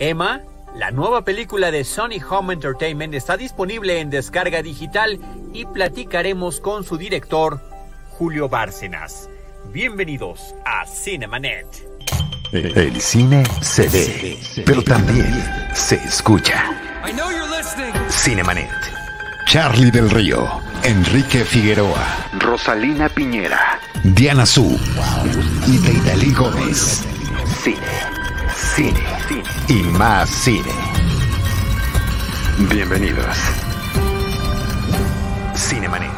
Emma, 0.00 0.40
la 0.74 0.90
nueva 0.90 1.26
película 1.26 1.70
de 1.70 1.84
Sony 1.84 2.22
Home 2.30 2.54
Entertainment 2.54 3.12
está 3.12 3.36
disponible 3.36 4.00
en 4.00 4.08
descarga 4.08 4.62
digital 4.62 5.20
y 5.52 5.66
platicaremos 5.66 6.58
con 6.58 6.84
su 6.84 6.96
director, 6.96 7.60
Julio 8.12 8.48
Bárcenas. 8.48 9.28
Bienvenidos 9.74 10.54
a 10.64 10.86
Cinemanet. 10.86 11.66
El 12.50 12.98
cine 12.98 13.44
se 13.60 13.88
ve, 13.88 14.38
pero 14.64 14.82
también 14.82 15.44
se 15.74 15.96
escucha. 15.96 16.64
Cinemanet. 18.08 18.70
Charlie 19.44 19.90
del 19.90 20.08
Río, 20.08 20.48
Enrique 20.82 21.44
Figueroa, 21.44 22.30
Rosalina 22.38 23.10
Piñera, 23.10 23.78
Diana 24.02 24.46
Su 24.46 24.80
y 25.66 25.76
Deidali 25.76 26.32
Gómez. 26.32 27.04
Cine, 27.62 27.76
cine, 28.54 28.92
cine 28.92 29.09
y 29.70 29.84
más 29.96 30.28
cine. 30.28 30.72
Bienvenidos. 32.68 33.36
Cinemanet. 35.54 36.10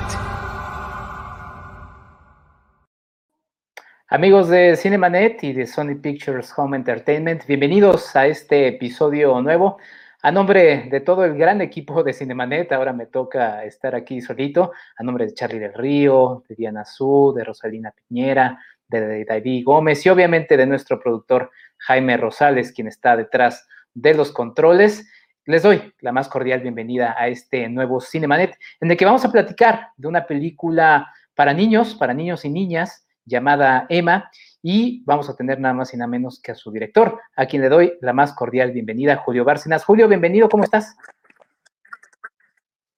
Amigos 4.09 4.49
de 4.49 4.75
Cinemanet 4.77 5.45
y 5.45 5.53
de 5.53 5.67
Sony 5.67 6.01
Pictures 6.01 6.51
Home 6.57 6.79
Entertainment, 6.79 7.47
bienvenidos 7.47 8.17
a 8.17 8.27
este 8.27 8.69
episodio 8.69 9.39
nuevo. 9.43 9.77
A 10.23 10.33
nombre 10.33 10.89
de 10.91 11.01
todo 11.01 11.27
el 11.27 11.37
gran 11.37 11.61
equipo 11.61 12.03
de 12.03 12.15
Cinemanet, 12.15 12.73
ahora 12.73 12.95
me 12.95 13.05
toca 13.05 13.65
estar 13.65 13.95
aquí 13.95 14.23
solito, 14.23 14.73
a 14.97 15.03
nombre 15.03 15.27
de 15.27 15.35
Charlie 15.35 15.59
del 15.59 15.75
Río, 15.75 16.43
de 16.49 16.55
Diana 16.55 16.87
Su, 16.87 17.35
de 17.37 17.45
Rosalina 17.45 17.93
Piñera, 17.93 18.59
de 19.01 19.25
David 19.25 19.65
Gómez 19.65 20.05
y 20.05 20.09
obviamente 20.09 20.57
de 20.57 20.67
nuestro 20.67 21.01
productor 21.01 21.51
Jaime 21.79 22.17
Rosales, 22.17 22.73
quien 22.73 22.89
está 22.89 23.17
detrás 23.17 23.67
de 23.95 24.15
los 24.15 24.33
controles. 24.33 25.09
Les 25.45 25.63
doy 25.63 25.93
la 26.01 26.13
más 26.13 26.29
cordial 26.29 26.61
bienvenida 26.61 27.15
a 27.19 27.29
este 27.29 27.69
nuevo 27.69 28.01
Cinemanet, 28.01 28.57
en 28.81 28.91
el 28.91 28.97
que 28.97 29.05
vamos 29.05 29.25
a 29.25 29.33
platicar 29.33 29.89
de 29.97 30.09
una 30.09 30.27
película 30.27 31.13
para 31.35 31.53
niños, 31.53 31.95
para 31.95 32.15
niños 32.15 32.45
y 32.45 32.51
niñas, 32.51 33.07
llamada 33.25 33.87
Emma, 33.89 34.31
y 34.63 35.03
vamos 35.05 35.29
a 35.29 35.35
tener 35.35 35.59
nada 35.59 35.75
más 35.75 35.93
y 35.93 35.97
nada 35.97 36.07
menos 36.07 36.41
que 36.41 36.53
a 36.53 36.55
su 36.55 36.71
director, 36.71 37.21
a 37.35 37.47
quien 37.47 37.63
le 37.63 37.69
doy 37.69 37.99
la 38.01 38.13
más 38.13 38.33
cordial 38.33 38.71
bienvenida, 38.71 39.17
Julio 39.17 39.45
Bárcenas. 39.45 39.85
Julio, 39.85 40.07
bienvenido, 40.07 40.49
¿cómo 40.49 40.63
estás? 40.63 40.97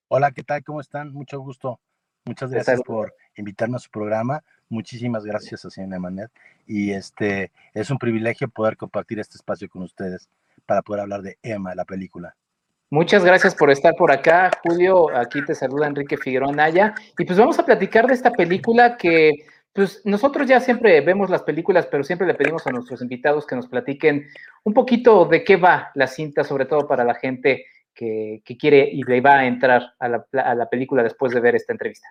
Hola, 0.08 0.30
¿qué 0.32 0.42
tal? 0.42 0.62
¿Cómo 0.62 0.80
están? 0.80 1.12
Mucho 1.12 1.40
gusto. 1.40 1.80
Muchas 2.26 2.50
gracias 2.50 2.82
por 2.82 3.14
invitarme 3.36 3.76
a 3.76 3.80
su 3.80 3.90
programa. 3.90 4.42
Muchísimas 4.68 5.24
gracias 5.24 5.64
a 5.64 5.70
Cinemanet. 5.70 6.30
Y 6.66 6.92
este 6.92 7.52
es 7.72 7.90
un 7.90 7.98
privilegio 7.98 8.48
poder 8.48 8.76
compartir 8.76 9.18
este 9.20 9.36
espacio 9.36 9.68
con 9.68 9.82
ustedes 9.82 10.28
para 10.66 10.82
poder 10.82 11.02
hablar 11.02 11.22
de 11.22 11.38
Emma, 11.42 11.74
la 11.74 11.84
película. 11.84 12.34
Muchas 12.90 13.24
gracias 13.24 13.54
por 13.54 13.70
estar 13.70 13.94
por 13.96 14.12
acá, 14.12 14.50
Julio. 14.62 15.14
Aquí 15.16 15.44
te 15.44 15.54
saluda 15.54 15.86
Enrique 15.86 16.16
Figueroa 16.16 16.52
Naya. 16.52 16.94
Y 17.18 17.24
pues 17.24 17.38
vamos 17.38 17.58
a 17.58 17.64
platicar 17.64 18.06
de 18.06 18.14
esta 18.14 18.30
película 18.30 18.96
que 18.96 19.32
pues 19.72 20.02
nosotros 20.04 20.46
ya 20.46 20.60
siempre 20.60 21.00
vemos 21.00 21.28
las 21.28 21.42
películas, 21.42 21.88
pero 21.90 22.04
siempre 22.04 22.28
le 22.28 22.34
pedimos 22.34 22.64
a 22.66 22.70
nuestros 22.70 23.02
invitados 23.02 23.44
que 23.44 23.56
nos 23.56 23.66
platiquen 23.66 24.28
un 24.62 24.72
poquito 24.72 25.24
de 25.24 25.42
qué 25.42 25.56
va 25.56 25.90
la 25.96 26.06
cinta, 26.06 26.44
sobre 26.44 26.66
todo 26.66 26.86
para 26.86 27.02
la 27.02 27.14
gente 27.14 27.66
que, 27.92 28.42
quiere 28.58 28.88
y 28.90 29.02
le 29.02 29.20
va 29.20 29.38
a 29.38 29.46
entrar 29.46 29.94
a 29.98 30.08
la, 30.08 30.68
película 30.70 31.02
después 31.02 31.32
de 31.32 31.40
ver 31.40 31.56
esta 31.56 31.72
entrevista. 31.72 32.08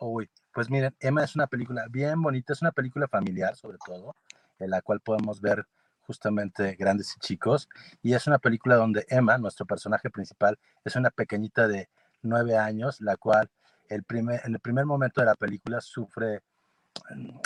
Uy, 0.00 0.28
pues 0.52 0.70
miren, 0.70 0.94
Emma 1.00 1.24
es 1.24 1.34
una 1.36 1.46
película 1.46 1.86
bien 1.88 2.20
bonita, 2.20 2.52
es 2.52 2.62
una 2.62 2.72
película 2.72 3.08
familiar 3.08 3.56
sobre 3.56 3.78
todo, 3.84 4.16
en 4.58 4.70
la 4.70 4.82
cual 4.82 5.00
podemos 5.00 5.40
ver 5.40 5.66
justamente 6.02 6.76
grandes 6.76 7.14
y 7.16 7.20
chicos, 7.20 7.68
y 8.02 8.14
es 8.14 8.26
una 8.26 8.38
película 8.38 8.76
donde 8.76 9.06
Emma, 9.08 9.38
nuestro 9.38 9.66
personaje 9.66 10.10
principal, 10.10 10.58
es 10.84 10.96
una 10.96 11.10
pequeñita 11.10 11.66
de 11.66 11.88
nueve 12.22 12.58
años, 12.58 13.00
la 13.00 13.16
cual 13.16 13.50
el 13.88 14.02
primer, 14.04 14.40
en 14.44 14.54
el 14.54 14.60
primer 14.60 14.84
momento 14.84 15.20
de 15.20 15.26
la 15.26 15.34
película 15.34 15.80
sufre 15.80 16.42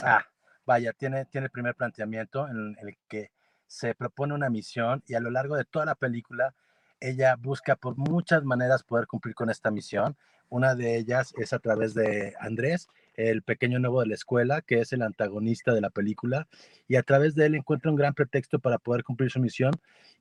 ah, 0.03 0.25
vaya, 0.67 0.93
tiene, 0.93 1.25
tiene 1.27 1.47
el 1.47 1.51
primer 1.51 1.75
planteamiento 1.75 2.49
en 2.49 2.77
el 2.81 2.97
que 3.09 3.31
se 3.67 3.95
propone 3.95 4.35
una 4.35 4.51
misión 4.51 5.03
y 5.07 5.15
a 5.15 5.21
lo 5.21 5.31
largo 5.31 5.57
de 5.57 5.65
toda 5.65 5.85
la 5.85 5.95
película 5.95 6.55
ella 7.01 7.37
busca 7.37 7.77
por 7.77 7.97
muchas 7.97 8.45
maneras 8.45 8.83
poder 8.83 9.07
cumplir 9.07 9.35
con 9.35 9.51
esta 9.51 9.71
misión. 9.71 10.17
Una 10.51 10.75
de 10.75 10.97
ellas 10.97 11.35
es 11.37 11.53
a 11.53 11.59
través 11.59 11.95
de 11.95 12.35
Andrés, 12.41 12.89
el 13.15 13.43
pequeño 13.43 13.79
nuevo 13.79 14.01
de 14.01 14.07
la 14.07 14.15
escuela, 14.15 14.63
que 14.63 14.81
es 14.81 14.93
el 14.93 15.03
antagonista 15.03 15.75
de 15.75 15.81
la 15.81 15.91
película, 15.91 16.47
y 16.87 16.97
a 16.97 17.03
través 17.03 17.35
de 17.35 17.47
él 17.47 17.55
encuentra 17.57 17.91
un 17.91 17.97
gran 17.97 18.15
pretexto 18.15 18.59
para 18.59 18.79
poder 18.79 19.03
cumplir 19.05 19.31
su 19.31 19.41
misión 19.41 19.73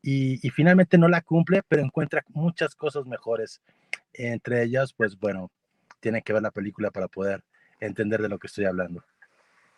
y, 0.02 0.46
y 0.46 0.50
finalmente 0.50 0.98
no 0.98 1.08
la 1.08 1.22
cumple, 1.22 1.62
pero 1.68 1.84
encuentra 1.84 2.26
muchas 2.30 2.76
cosas 2.76 3.06
mejores. 3.06 3.62
Entre 4.14 4.64
ellas, 4.64 4.94
pues 4.94 5.18
bueno, 5.18 5.52
tiene 6.00 6.22
que 6.22 6.34
ver 6.34 6.42
la 6.42 6.52
película 6.52 6.92
para 6.92 7.08
poder 7.08 7.44
entender 7.80 8.22
de 8.22 8.30
lo 8.30 8.40
que 8.40 8.48
estoy 8.48 8.66
hablando. 8.66 9.04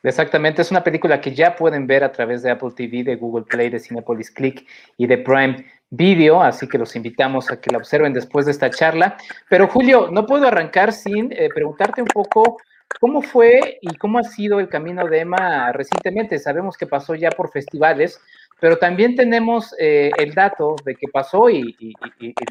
Exactamente, 0.01 0.61
es 0.61 0.71
una 0.71 0.83
película 0.83 1.19
que 1.19 1.33
ya 1.35 1.55
pueden 1.55 1.85
ver 1.85 2.05
a 2.05 2.11
través 2.11 2.41
de 2.41 2.51
Apple 2.51 2.71
TV, 2.75 3.03
de 3.03 3.17
Google 3.17 3.45
Play, 3.45 3.69
de 3.69 3.79
Cinepolis 3.79 4.31
Click 4.31 4.65
y 4.97 5.07
de 5.07 5.17
Prime 5.17 5.65
Video, 5.89 6.41
así 6.41 6.69
que 6.69 6.77
los 6.77 6.95
invitamos 6.95 7.51
a 7.51 7.59
que 7.59 7.71
la 7.71 7.79
observen 7.79 8.13
después 8.13 8.45
de 8.45 8.53
esta 8.53 8.69
charla. 8.69 9.17
Pero 9.49 9.67
Julio, 9.67 10.09
no 10.11 10.25
puedo 10.25 10.47
arrancar 10.47 10.93
sin 10.93 11.33
eh, 11.33 11.49
preguntarte 11.53 12.01
un 12.01 12.07
poco 12.07 12.57
cómo 12.99 13.21
fue 13.21 13.79
y 13.81 13.95
cómo 13.97 14.19
ha 14.19 14.23
sido 14.23 14.59
el 14.59 14.69
camino 14.69 15.05
de 15.05 15.19
Emma 15.19 15.71
recientemente. 15.73 16.39
Sabemos 16.39 16.77
que 16.77 16.87
pasó 16.87 17.15
ya 17.15 17.29
por 17.31 17.51
festivales, 17.51 18.21
pero 18.59 18.77
también 18.77 19.15
tenemos 19.15 19.75
eh, 19.79 20.11
el 20.17 20.33
dato 20.33 20.75
de 20.85 20.95
que 20.95 21.07
pasó 21.11 21.49
y, 21.49 21.75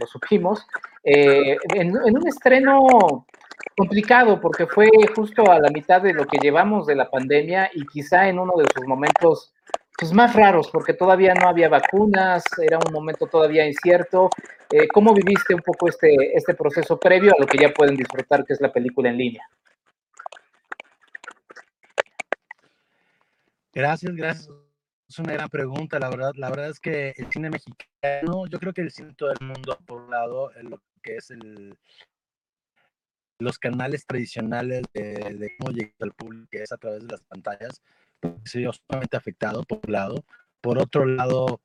lo 0.01 0.07
supimos 0.07 0.67
eh, 1.05 1.57
en, 1.75 1.97
un 1.97 2.27
estreno 2.27 3.25
complicado 3.77 4.41
porque 4.41 4.67
fue 4.67 4.89
justo 5.15 5.51
a 5.51 5.59
la 5.59 5.71
mitad 5.71 6.03
de 6.03 6.13
lo 6.13 6.27
que 6.27 6.39
llevamos 6.39 6.87
de 6.87 6.97
la 6.97 7.11
pandemia 7.11 7.71
y 7.75 7.87
quizá 7.87 8.29
en 8.29 8.39
uno 8.39 8.55
de 8.57 8.67
sus 8.75 8.87
momentos 8.87 9.53
pues, 9.97 10.13
más 10.13 10.35
raros 10.35 10.69
porque 10.71 10.95
todavía 10.95 11.35
no 11.35 11.49
había 11.49 11.69
vacunas, 11.69 12.45
era 12.61 12.79
un 12.79 12.93
momento 12.93 13.27
todavía 13.27 13.67
incierto. 13.67 14.31
Eh, 14.71 14.87
¿Cómo 14.89 15.15
viviste 15.15 15.55
un 15.55 15.63
poco 15.63 15.89
este, 15.89 16.37
este 16.37 16.55
proceso 16.55 16.99
previo 16.99 17.33
a 17.33 17.41
lo 17.41 17.47
que 17.47 17.59
ya 17.59 17.73
pueden 17.73 17.97
disfrutar, 17.97 18.45
que 18.45 18.53
es 18.53 18.61
la 18.61 18.73
película 18.73 19.09
en 19.09 19.17
línea? 19.17 19.49
Gracias, 23.73 24.15
gracias. 24.15 24.51
Es 25.09 25.19
una 25.19 25.33
gran 25.33 25.49
pregunta, 25.49 25.99
la 25.99 26.11
verdad. 26.11 26.33
La 26.35 26.51
verdad 26.51 26.69
es 26.69 26.81
que 26.81 27.15
el 27.17 27.31
cine 27.31 27.49
mexicano, 27.49 28.47
yo 28.47 28.59
creo 28.59 28.75
que 28.75 28.83
el 28.83 28.91
cine 28.91 29.15
todo 29.15 29.31
el 29.31 29.47
mundo, 29.47 29.79
por 29.87 30.03
un 30.03 30.11
lado, 30.11 30.51
lo 30.63 30.83
que 31.03 31.17
es 31.17 31.31
el, 31.31 31.79
los 33.39 33.59
canales 33.59 34.05
tradicionales 34.07 34.83
de, 34.93 35.55
cómo 35.59 35.73
llega 35.73 35.93
al 36.01 36.13
público, 36.13 36.49
que 36.51 36.63
es 36.63 36.73
a 36.73 36.77
través 36.77 37.03
de 37.03 37.09
las 37.09 37.23
pantallas, 37.23 37.83
se 38.45 38.59
vio 38.59 38.73
sumamente 38.73 39.17
afectado, 39.17 39.63
por 39.65 39.81
un 39.87 39.93
lado. 39.93 40.25
Por 40.61 40.79
otro 40.79 41.07
lado, 41.07 41.61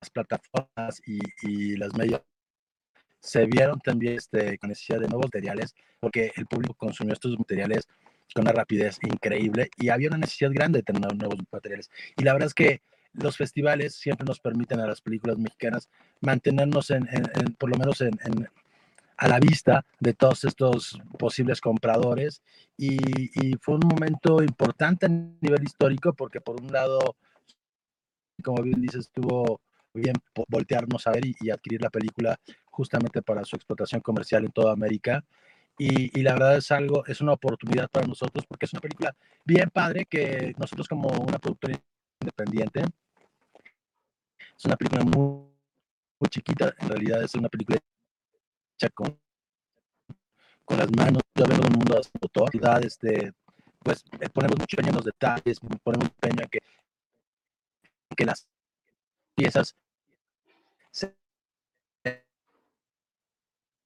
las 0.00 0.10
plataformas 0.10 1.02
y, 1.06 1.18
y 1.42 1.76
los 1.76 1.94
medios 1.94 2.22
se 3.20 3.46
vieron 3.46 3.78
también 3.80 4.14
este, 4.14 4.58
con 4.58 4.68
necesidad 4.68 5.00
de 5.00 5.08
nuevos 5.08 5.26
materiales, 5.26 5.74
porque 6.00 6.32
el 6.36 6.46
público 6.46 6.74
consumió 6.74 7.12
estos 7.12 7.38
materiales 7.38 7.86
con 8.34 8.42
una 8.42 8.52
rapidez 8.52 8.98
increíble 9.02 9.70
y 9.76 9.90
había 9.90 10.08
una 10.08 10.18
necesidad 10.18 10.52
grande 10.52 10.78
de 10.78 10.82
tener 10.84 11.14
nuevos 11.14 11.38
materiales. 11.52 11.90
Y 12.16 12.24
la 12.24 12.32
verdad 12.32 12.46
es 12.46 12.54
que 12.54 12.82
los 13.12 13.36
festivales 13.36 13.94
siempre 13.96 14.24
nos 14.24 14.40
permiten 14.40 14.80
a 14.80 14.86
las 14.86 15.00
películas 15.00 15.36
mexicanas 15.36 15.88
mantenernos 16.20 16.90
en, 16.90 17.06
por 17.58 17.70
lo 17.70 17.76
menos 17.76 18.00
en, 18.00 18.18
a 19.20 19.28
la 19.28 19.38
vista 19.38 19.84
de 19.98 20.14
todos 20.14 20.44
estos 20.44 20.98
posibles 21.18 21.60
compradores 21.60 22.42
y, 22.78 22.96
fue 23.60 23.74
un 23.74 23.86
momento 23.86 24.42
importante 24.42 25.04
a 25.04 25.10
nivel 25.10 25.62
histórico 25.62 26.14
porque 26.14 26.40
por 26.40 26.58
un 26.58 26.72
lado, 26.72 27.16
como 28.42 28.62
bien 28.62 28.80
dices, 28.80 29.00
estuvo 29.06 29.60
bien 29.92 30.14
voltearnos 30.48 31.06
a 31.06 31.10
ver 31.10 31.26
y, 31.26 31.50
adquirir 31.50 31.82
la 31.82 31.90
película 31.90 32.40
justamente 32.70 33.20
para 33.20 33.44
su 33.44 33.56
explotación 33.56 34.00
comercial 34.00 34.44
en 34.44 34.52
toda 34.52 34.72
América. 34.72 35.22
Y, 35.76 36.18
y, 36.18 36.22
la 36.22 36.32
verdad 36.32 36.56
es 36.56 36.70
algo, 36.70 37.04
es 37.04 37.20
una 37.20 37.34
oportunidad 37.34 37.90
para 37.90 38.06
nosotros 38.06 38.46
porque 38.46 38.64
es 38.64 38.72
una 38.72 38.80
película 38.80 39.14
bien 39.44 39.68
padre 39.68 40.06
que 40.06 40.54
nosotros 40.56 40.88
como 40.88 41.08
una 41.08 41.38
productora 41.38 41.78
independiente, 42.20 42.84
es 44.56 44.64
una 44.64 44.76
película 44.76 45.04
muy, 45.04 45.44
muy 46.18 46.28
chiquita, 46.30 46.74
en 46.78 46.88
realidad 46.88 47.22
es 47.22 47.34
una 47.34 47.50
película 47.50 47.78
con, 48.88 49.18
con 50.64 50.78
las 50.78 50.90
manos, 50.96 51.22
ya 51.34 51.44
vemos 51.46 51.66
un 51.66 51.78
mundo 51.78 51.94
de 51.94 52.08
autoridad, 52.22 52.84
este, 52.84 53.32
pues 53.80 54.04
eh, 54.20 54.28
ponemos 54.30 54.58
mucho 54.58 54.76
empeño 54.78 54.90
en 54.90 54.96
los 54.96 55.04
detalles, 55.04 55.60
ponemos 55.82 56.08
empeño 56.08 56.42
en 56.42 56.48
que, 56.48 56.60
que 58.16 58.24
las 58.24 58.46
piezas 59.34 59.76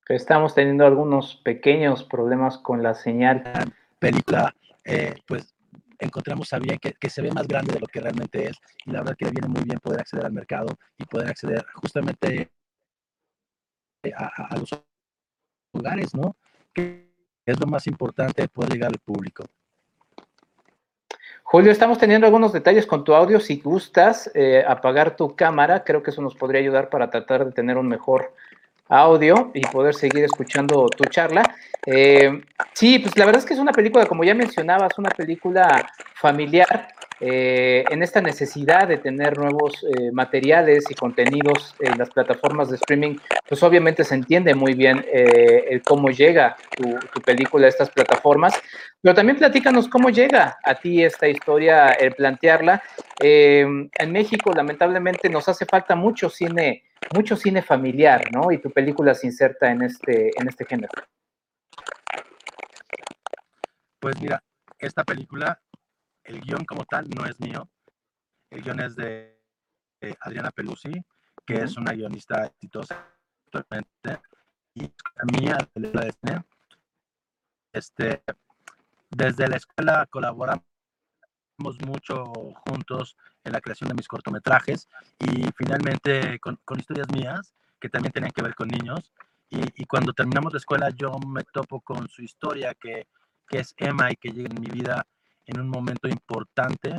Estamos 0.08 0.54
teniendo 0.54 0.84
algunos 0.84 1.36
pequeños 1.36 2.04
problemas 2.04 2.58
con 2.58 2.82
la 2.82 2.94
señal. 2.94 3.42
película, 3.98 4.54
eh, 4.84 5.14
pues 5.26 5.54
encontramos 5.98 6.52
a 6.52 6.58
bien 6.58 6.78
que, 6.78 7.08
se 7.08 7.22
ve 7.22 7.30
más 7.32 7.46
grande 7.48 7.72
de 7.72 7.80
lo 7.80 7.86
que 7.86 8.00
realmente 8.00 8.48
es 8.48 8.56
y 8.84 8.90
la 8.90 8.98
verdad 8.98 9.16
que 9.16 9.24
le 9.24 9.30
viene 9.30 9.48
muy 9.48 9.62
bien 9.62 9.78
poder 9.78 10.00
acceder 10.00 10.26
al 10.26 10.32
mercado 10.32 10.76
y 10.98 11.04
poder 11.06 11.30
acceder 11.30 11.64
justamente 11.74 12.50
a, 14.16 14.56
los 14.56 14.70
lugares, 15.72 16.14
¿no? 16.14 16.36
Que 16.72 17.08
es 17.46 17.60
lo 17.60 17.66
más 17.66 17.86
importante, 17.86 18.48
poder 18.48 18.72
llegar 18.72 18.90
al 18.90 18.98
público. 18.98 19.44
Julio, 21.42 21.70
estamos 21.70 21.98
teniendo 21.98 22.26
algunos 22.26 22.52
detalles 22.52 22.86
con 22.86 23.04
tu 23.04 23.14
audio. 23.14 23.38
Si 23.38 23.60
gustas 23.60 24.30
eh, 24.34 24.64
apagar 24.66 25.14
tu 25.14 25.36
cámara, 25.36 25.84
creo 25.84 26.02
que 26.02 26.10
eso 26.10 26.22
nos 26.22 26.34
podría 26.34 26.60
ayudar 26.60 26.88
para 26.88 27.10
tratar 27.10 27.44
de 27.44 27.52
tener 27.52 27.76
un 27.76 27.86
mejor 27.86 28.34
audio 28.88 29.50
y 29.54 29.60
poder 29.62 29.94
seguir 29.94 30.24
escuchando 30.24 30.88
tu 30.88 31.04
charla. 31.04 31.54
Eh, 31.86 32.42
sí, 32.72 32.98
pues 32.98 33.16
la 33.16 33.26
verdad 33.26 33.40
es 33.40 33.46
que 33.46 33.54
es 33.54 33.60
una 33.60 33.72
película, 33.72 34.06
como 34.06 34.24
ya 34.24 34.34
mencionabas, 34.34 34.98
una 34.98 35.10
película 35.10 35.86
familiar 36.14 36.88
eh, 37.20 37.84
en 37.90 38.02
esta 38.02 38.20
necesidad 38.20 38.88
de 38.88 38.98
tener 38.98 39.38
nuevos 39.38 39.84
eh, 39.84 40.10
materiales 40.12 40.84
y 40.90 40.94
contenidos 40.94 41.74
en 41.78 41.96
las 41.96 42.10
plataformas 42.10 42.70
de 42.70 42.76
streaming, 42.76 43.16
pues 43.48 43.62
obviamente 43.62 44.04
se 44.04 44.14
entiende 44.14 44.54
muy 44.54 44.74
bien 44.74 45.04
eh, 45.12 45.80
cómo 45.84 46.10
llega 46.10 46.56
tu, 46.76 47.20
película 47.20 47.66
a 47.66 47.68
estas 47.68 47.90
plataformas, 47.90 48.54
pero 49.00 49.14
también 49.14 49.38
platícanos 49.38 49.88
cómo 49.88 50.10
llega 50.10 50.58
a 50.62 50.74
ti 50.74 51.02
esta 51.02 51.28
historia, 51.28 51.90
el 51.90 52.14
plantearla. 52.14 52.82
en 53.20 54.12
México, 54.12 54.52
lamentablemente, 54.54 55.28
nos 55.28 55.48
hace 55.48 55.64
falta 55.64 55.94
mucho 55.94 56.28
cine, 56.28 56.84
mucho 57.14 57.36
cine 57.36 57.62
familiar, 57.62 58.24
¿no? 58.32 58.50
Y 58.50 58.58
tu 58.58 58.70
película 58.70 59.14
se 59.14 59.28
inserta 59.28 59.70
en 59.70 59.82
este, 59.82 60.30
en 60.38 60.48
este 60.48 60.64
género. 60.66 60.92
Pues 64.00 64.20
mira, 64.20 64.42
esta 64.78 65.04
película 65.04 65.58
el 66.24 66.40
guion 66.40 66.64
como 66.64 66.84
tal 66.84 67.08
no 67.10 67.24
es 67.26 67.38
mío. 67.40 67.68
El 68.50 68.62
guion 68.62 68.80
es 68.80 68.96
de, 68.96 69.40
Adriana 70.20 70.50
Pelusi, 70.50 70.92
que 71.46 71.54
es 71.54 71.76
una 71.76 71.92
guionista 71.92 72.46
exitosa 72.46 73.06
actualmente. 73.46 74.20
Y 74.74 74.92
mía, 75.38 75.56
de 75.74 75.92
la 75.92 76.44
Este, 77.72 78.22
desde 79.10 79.48
la 79.48 79.56
escuela 79.56 80.06
colaboramos 80.06 80.64
mucho 81.86 82.24
juntos 82.66 83.16
en 83.44 83.52
la 83.52 83.60
creación 83.60 83.88
de 83.88 83.94
mis 83.94 84.08
cortometrajes 84.08 84.88
y 85.20 85.44
finalmente 85.56 86.40
con, 86.40 86.58
historias 86.76 87.08
mías 87.12 87.54
que 87.80 87.88
también 87.88 88.12
tenían 88.12 88.32
que 88.32 88.42
ver 88.42 88.54
con 88.54 88.68
niños. 88.68 89.12
Y, 89.50 89.84
cuando 89.86 90.12
terminamos 90.12 90.52
la 90.52 90.58
escuela 90.58 90.90
yo 90.90 91.12
me 91.28 91.44
topo 91.44 91.80
con 91.80 92.08
su 92.08 92.22
historia 92.22 92.74
que, 92.74 93.06
que 93.46 93.60
es 93.60 93.72
Emma 93.76 94.10
y 94.10 94.16
que 94.16 94.30
llega 94.30 94.48
en 94.50 94.60
mi 94.60 94.66
vida 94.66 95.06
en 95.46 95.60
un 95.60 95.68
momento 95.68 96.08
importante. 96.08 96.98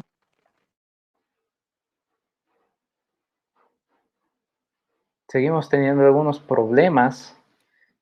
Seguimos 5.28 5.70
teniendo 5.70 6.06
algunos 6.06 6.40
problemas. 6.40 7.36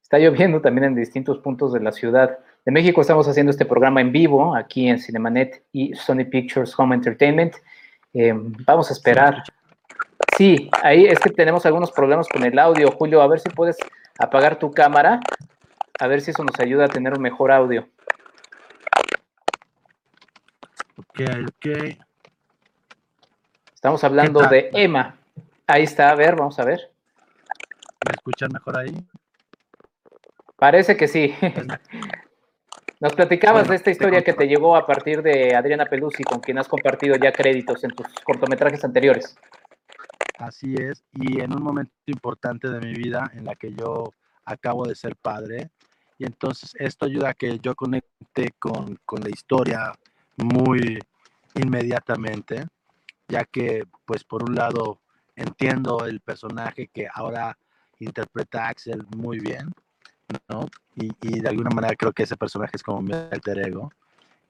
Está 0.01 0.19
lloviendo 0.19 0.61
también 0.61 0.85
en 0.85 0.95
distintos 0.95 1.39
puntos 1.39 1.73
de 1.73 1.79
la 1.79 1.91
ciudad. 1.91 2.37
De 2.65 2.71
México 2.71 3.01
estamos 3.01 3.27
haciendo 3.27 3.51
este 3.51 3.65
programa 3.65 4.01
en 4.01 4.11
vivo 4.11 4.55
aquí 4.55 4.87
en 4.87 4.99
Cinemanet 4.99 5.63
y 5.71 5.93
Sony 5.95 6.25
Pictures 6.29 6.77
Home 6.77 6.95
Entertainment. 6.95 7.55
Eh, 8.13 8.33
vamos 8.35 8.89
a 8.89 8.93
esperar. 8.93 9.43
Sí, 10.37 10.69
ahí 10.81 11.05
es 11.05 11.19
que 11.19 11.29
tenemos 11.29 11.65
algunos 11.65 11.91
problemas 11.91 12.27
con 12.27 12.43
el 12.43 12.57
audio. 12.59 12.91
Julio, 12.91 13.21
a 13.21 13.27
ver 13.27 13.39
si 13.39 13.49
puedes 13.49 13.77
apagar 14.19 14.59
tu 14.59 14.71
cámara, 14.71 15.19
a 15.99 16.07
ver 16.07 16.21
si 16.21 16.31
eso 16.31 16.43
nos 16.43 16.59
ayuda 16.59 16.85
a 16.85 16.89
tener 16.89 17.13
un 17.13 17.21
mejor 17.21 17.51
audio. 17.51 17.87
Ok, 20.97 21.21
ok. 21.47 21.97
Estamos 23.73 24.03
hablando 24.03 24.41
de 24.41 24.69
Emma. 24.73 25.17
Ahí 25.67 25.83
está, 25.83 26.09
a 26.09 26.15
ver, 26.15 26.35
vamos 26.35 26.59
a 26.59 26.65
ver. 26.65 26.91
¿Me 28.05 28.11
escuchan 28.15 28.51
mejor 28.51 28.77
ahí? 28.77 28.95
Parece 30.55 30.95
que 30.95 31.07
sí. 31.07 31.33
Nos 32.99 33.13
platicabas 33.13 33.67
de 33.67 33.75
esta 33.75 33.91
historia 33.91 34.23
que 34.23 34.33
te 34.33 34.47
llegó 34.47 34.77
a 34.77 34.85
partir 34.85 35.21
de 35.21 35.55
Adriana 35.55 35.87
Pelusi, 35.87 36.23
con 36.23 36.39
quien 36.39 36.57
has 36.57 36.69
compartido 36.69 37.17
ya 37.17 37.33
créditos 37.33 37.83
en 37.83 37.91
tus 37.91 38.07
cortometrajes 38.23 38.83
anteriores. 38.85 39.35
Así 40.37 40.73
es, 40.75 41.03
y 41.11 41.41
en 41.41 41.53
un 41.53 41.61
momento 41.61 41.91
importante 42.05 42.69
de 42.69 42.79
mi 42.79 42.93
vida 42.93 43.29
en 43.33 43.43
la 43.43 43.55
que 43.55 43.73
yo 43.73 44.05
acabo 44.45 44.85
de 44.85 44.95
ser 44.95 45.17
padre, 45.17 45.69
y 46.17 46.25
entonces 46.25 46.71
esto 46.79 47.05
ayuda 47.05 47.31
a 47.31 47.33
que 47.33 47.59
yo 47.59 47.75
conecte 47.75 48.53
con, 48.57 48.97
con 49.05 49.21
la 49.21 49.29
historia, 49.29 49.91
muy 50.37 50.99
inmediatamente, 51.55 52.65
ya 53.27 53.45
que 53.45 53.85
pues 54.05 54.23
por 54.23 54.43
un 54.43 54.55
lado 54.55 54.99
entiendo 55.35 56.05
el 56.05 56.19
personaje 56.19 56.87
que 56.87 57.07
ahora 57.13 57.57
interpreta 57.99 58.67
Axel 58.67 59.05
muy 59.15 59.39
bien, 59.39 59.71
¿no? 60.49 60.67
Y, 60.95 61.39
de 61.39 61.49
alguna 61.49 61.69
manera 61.69 61.95
creo 61.95 62.11
que 62.11 62.23
ese 62.23 62.37
personaje 62.37 62.75
es 62.75 62.83
como 62.83 63.01
mi 63.01 63.13
alter 63.13 63.59
ego. 63.59 63.91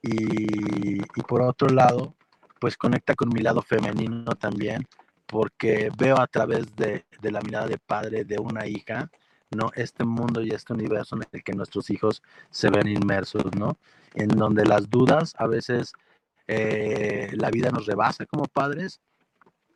Y, 0.01 0.97
por 1.27 1.41
otro 1.41 1.69
lado, 1.69 2.13
pues 2.59 2.75
conecta 2.75 3.15
con 3.15 3.30
mi 3.30 3.41
lado 3.41 3.62
femenino 3.62 4.35
también, 4.35 4.85
porque 5.25 5.89
veo 5.97 6.19
a 6.19 6.27
través 6.27 6.75
de, 6.75 7.06
de, 7.21 7.31
la 7.31 7.39
mirada 7.41 7.68
de 7.68 7.77
padre 7.77 8.25
de 8.25 8.38
una 8.38 8.68
hija, 8.68 9.09
¿no? 9.55 9.71
Este 9.75 10.03
mundo 10.03 10.41
y 10.41 10.50
este 10.51 10.73
universo 10.73 11.15
en 11.15 11.23
el 11.31 11.44
que 11.44 11.53
nuestros 11.53 11.89
hijos 11.89 12.21
se 12.50 12.69
ven 12.69 12.88
inmersos, 12.88 13.55
¿no? 13.55 13.77
en 14.13 14.29
donde 14.29 14.65
las 14.65 14.89
dudas 14.89 15.33
a 15.38 15.47
veces 15.47 15.94
eh, 16.47 17.31
la 17.33 17.50
vida 17.50 17.71
nos 17.71 17.85
rebasa 17.85 18.25
como 18.25 18.45
padres 18.45 19.01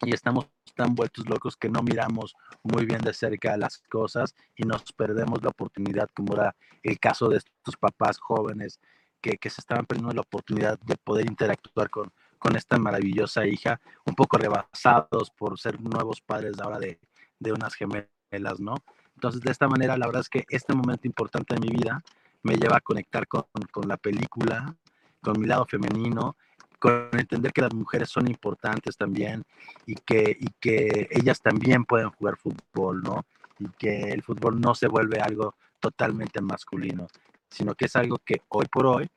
y 0.02 0.14
estamos 0.14 0.48
tan 0.76 0.94
vueltos 0.94 1.28
locos 1.28 1.58
que 1.58 1.70
no 1.70 1.82
miramos 1.82 2.36
muy 2.64 2.86
bien 2.86 3.02
de 3.02 3.14
cerca 3.14 3.58
las 3.58 3.80
cosas 3.90 4.36
y 4.56 4.64
nos 4.64 4.84
perdemos 4.94 5.42
la 5.42 5.50
oportunidad, 5.50 6.10
como 6.14 6.36
era 6.36 6.56
el 6.84 7.00
caso 7.00 7.30
de 7.30 7.38
estos 7.38 7.78
papás 7.78 8.20
jóvenes 8.20 8.80
que, 9.20 9.38
se 9.50 9.62
estaban 9.62 9.86
perdiendo 9.86 10.14
la 10.14 10.22
oportunidad 10.22 10.80
de 10.80 10.96
poder 10.98 11.26
interactuar 11.26 11.90
con, 11.90 12.12
esta 12.56 12.78
maravillosa 12.78 13.46
hija, 13.46 13.82
un 14.06 14.16
poco 14.16 14.38
rebasados 14.38 15.32
por 15.32 15.60
ser 15.60 15.82
nuevos 15.82 16.22
padres 16.22 16.58
ahora 16.60 16.80
de 16.80 17.52
unas 17.52 17.74
gemelas, 17.74 18.60
¿no? 18.60 18.76
Entonces, 19.18 19.42
de 19.42 19.52
esta 19.52 19.68
manera, 19.68 19.98
la 19.98 20.06
verdad 20.06 20.22
es 20.22 20.30
que 20.30 20.46
este 20.48 20.76
momento 20.76 21.08
importante 21.08 21.56
de 21.56 21.60
mi 21.60 21.70
vida 21.70 22.04
me 22.44 22.56
lleva 22.56 22.78
a 22.78 22.82
conectar 22.82 23.28
con, 23.28 23.46
con, 23.72 23.88
la 23.88 23.98
película, 23.98 24.76
con 25.24 25.40
mi 25.40 25.48
lado 25.48 25.66
femenino, 25.66 26.36
con 26.78 27.10
entender 27.14 27.52
que 27.52 27.64
las 27.64 27.74
mujeres 27.74 28.10
son 28.10 28.28
importantes 28.28 28.96
también 28.96 29.44
y 29.88 29.96
que, 29.96 30.38
y 30.40 30.50
que 30.60 31.08
ellas 31.10 31.42
también 31.42 31.84
pueden 31.84 32.12
jugar 32.12 32.38
fútbol, 32.38 33.02
¿no? 33.02 33.26
Y 33.58 33.68
que 33.70 34.12
el 34.12 34.22
fútbol 34.22 34.62
no 34.62 34.76
se 34.76 34.88
vuelve 34.88 35.20
algo 35.20 35.56
totalmente 35.80 36.40
masculino, 36.40 37.08
sino 37.50 37.74
que 37.74 37.86
es 37.86 37.96
algo 37.96 38.20
que 38.24 38.44
hoy 38.50 38.68
por 38.72 38.86
hoy, 38.86 39.10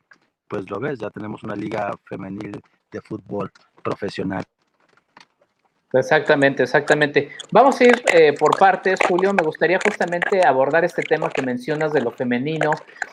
pues 0.48 0.70
lo 0.70 0.80
ves, 0.80 0.98
ya 0.98 1.10
tenemos 1.10 1.42
una 1.42 1.54
liga 1.54 1.92
femenil 2.04 2.58
de 2.90 3.00
fútbol 3.02 3.52
profesional 3.82 4.46
Exactamente, 5.92 6.62
exactamente. 6.62 7.30
Vamos 7.50 7.80
a 7.80 7.84
ir 7.84 8.02
eh, 8.14 8.32
por 8.38 8.56
partes, 8.56 9.00
Julio. 9.08 9.32
Me 9.32 9.42
gustaría 9.42 9.78
justamente 9.84 10.46
abordar 10.46 10.84
este 10.84 11.02
tema 11.02 11.28
que 11.30 11.42
mencionas 11.42 11.92
de 11.92 12.00
lo 12.00 12.12
femenino, 12.12 12.70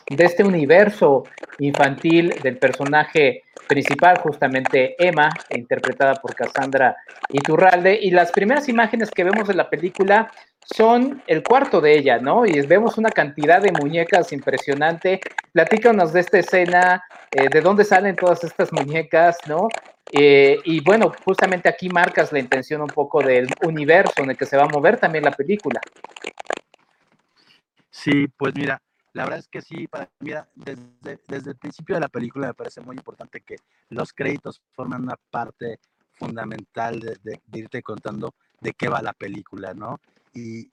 de 0.08 0.24
este 0.24 0.44
universo 0.44 1.24
infantil 1.58 2.36
del 2.40 2.56
personaje 2.56 3.42
principal, 3.66 4.18
justamente 4.18 4.94
Emma, 4.98 5.28
interpretada 5.50 6.14
por 6.14 6.36
Cassandra 6.36 6.96
Iturralde. 7.30 7.98
Y 8.00 8.12
las 8.12 8.30
primeras 8.30 8.68
imágenes 8.68 9.10
que 9.10 9.24
vemos 9.24 9.48
de 9.48 9.54
la 9.54 9.68
película 9.68 10.30
son 10.60 11.22
el 11.26 11.42
cuarto 11.42 11.80
de 11.80 11.98
ella, 11.98 12.18
¿no? 12.18 12.46
Y 12.46 12.60
vemos 12.66 12.96
una 12.96 13.10
cantidad 13.10 13.60
de 13.60 13.72
muñecas 13.72 14.32
impresionante. 14.32 15.20
Platícanos 15.52 16.12
de 16.12 16.20
esta 16.20 16.38
escena, 16.38 17.02
eh, 17.32 17.48
de 17.50 17.60
dónde 17.60 17.84
salen 17.84 18.14
todas 18.14 18.44
estas 18.44 18.72
muñecas, 18.72 19.36
¿no? 19.48 19.68
Eh, 20.12 20.60
y 20.64 20.80
bueno, 20.80 21.12
justamente 21.24 21.68
aquí 21.68 21.88
marcas 21.88 22.32
la 22.32 22.38
intención 22.38 22.80
un 22.80 22.88
poco 22.88 23.22
del 23.22 23.48
universo 23.62 24.22
en 24.22 24.30
el 24.30 24.36
que 24.36 24.46
se 24.46 24.56
va 24.56 24.64
a 24.64 24.68
mover 24.68 24.98
también 24.98 25.24
la 25.24 25.32
película. 25.32 25.80
Sí, 27.90 28.28
pues 28.28 28.54
mira, 28.54 28.80
la 29.12 29.24
verdad 29.24 29.40
es 29.40 29.48
que 29.48 29.60
sí, 29.60 29.86
para, 29.88 30.08
mira, 30.20 30.48
desde, 30.54 31.50
el 31.50 31.56
principio 31.56 31.96
de 31.96 32.02
la 32.02 32.08
película 32.08 32.46
me 32.46 32.54
parece 32.54 32.80
muy 32.80 32.96
importante 32.96 33.40
que 33.40 33.56
los 33.88 34.12
créditos 34.12 34.62
forman 34.72 35.02
una 35.02 35.16
parte 35.30 35.80
fundamental 36.14 37.00
de, 37.00 37.40
irte 37.52 37.82
contando 37.82 38.34
de 38.60 38.72
qué 38.72 38.88
va 38.88 39.02
la 39.02 39.12
película, 39.12 39.74
¿no? 39.74 39.98
Y, 40.34 40.68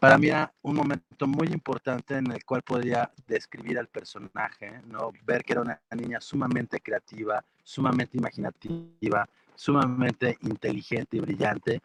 para 0.00 0.18
mí 0.18 0.28
era 0.28 0.52
un 0.62 0.76
momento 0.76 1.26
muy 1.26 1.48
importante 1.48 2.16
en 2.16 2.30
el 2.30 2.44
cual 2.44 2.62
podía 2.62 3.10
describir 3.26 3.78
al 3.78 3.88
personaje, 3.88 4.82
¿no? 4.86 5.12
Ver 5.24 5.44
que 5.44 5.52
era 5.52 5.62
una 5.62 5.80
niña 5.92 6.20
sumamente 6.20 6.80
creativa, 6.80 7.44
sumamente 7.62 8.18
imaginativa, 8.18 9.28
sumamente 9.54 10.38
inteligente 10.42 11.16
y 11.16 11.20
brillante, 11.20 11.80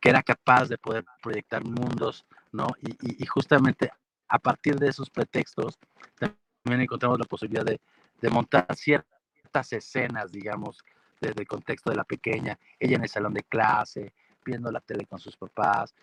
que 0.00 0.08
era 0.08 0.22
capaz 0.22 0.68
de 0.68 0.78
poder 0.78 1.04
proyectar 1.22 1.64
mundos, 1.64 2.26
¿no? 2.52 2.68
Y, 2.80 3.26
justamente 3.26 3.90
a 4.28 4.38
partir 4.38 4.76
de 4.76 4.88
esos 4.88 5.10
pretextos 5.10 5.78
también 6.18 6.82
encontramos 6.82 7.18
la 7.18 7.24
posibilidad 7.24 7.64
de, 7.64 7.80
de 8.20 8.30
montar 8.30 8.66
ciertas 8.74 9.20
ciertas 9.50 9.72
escenas, 9.72 10.30
digamos, 10.30 10.84
desde 11.20 11.40
el 11.40 11.48
contexto 11.48 11.90
de 11.90 11.96
la 11.96 12.04
pequeña, 12.04 12.58
ella 12.78 12.96
en 12.96 13.02
el 13.02 13.08
salón 13.08 13.34
de 13.34 13.42
clase, 13.42 14.14
viendo 14.44 14.70
la 14.70 14.80
tele 14.80 15.06
con 15.06 15.18
sus 15.18 15.36
papás, 15.36 15.94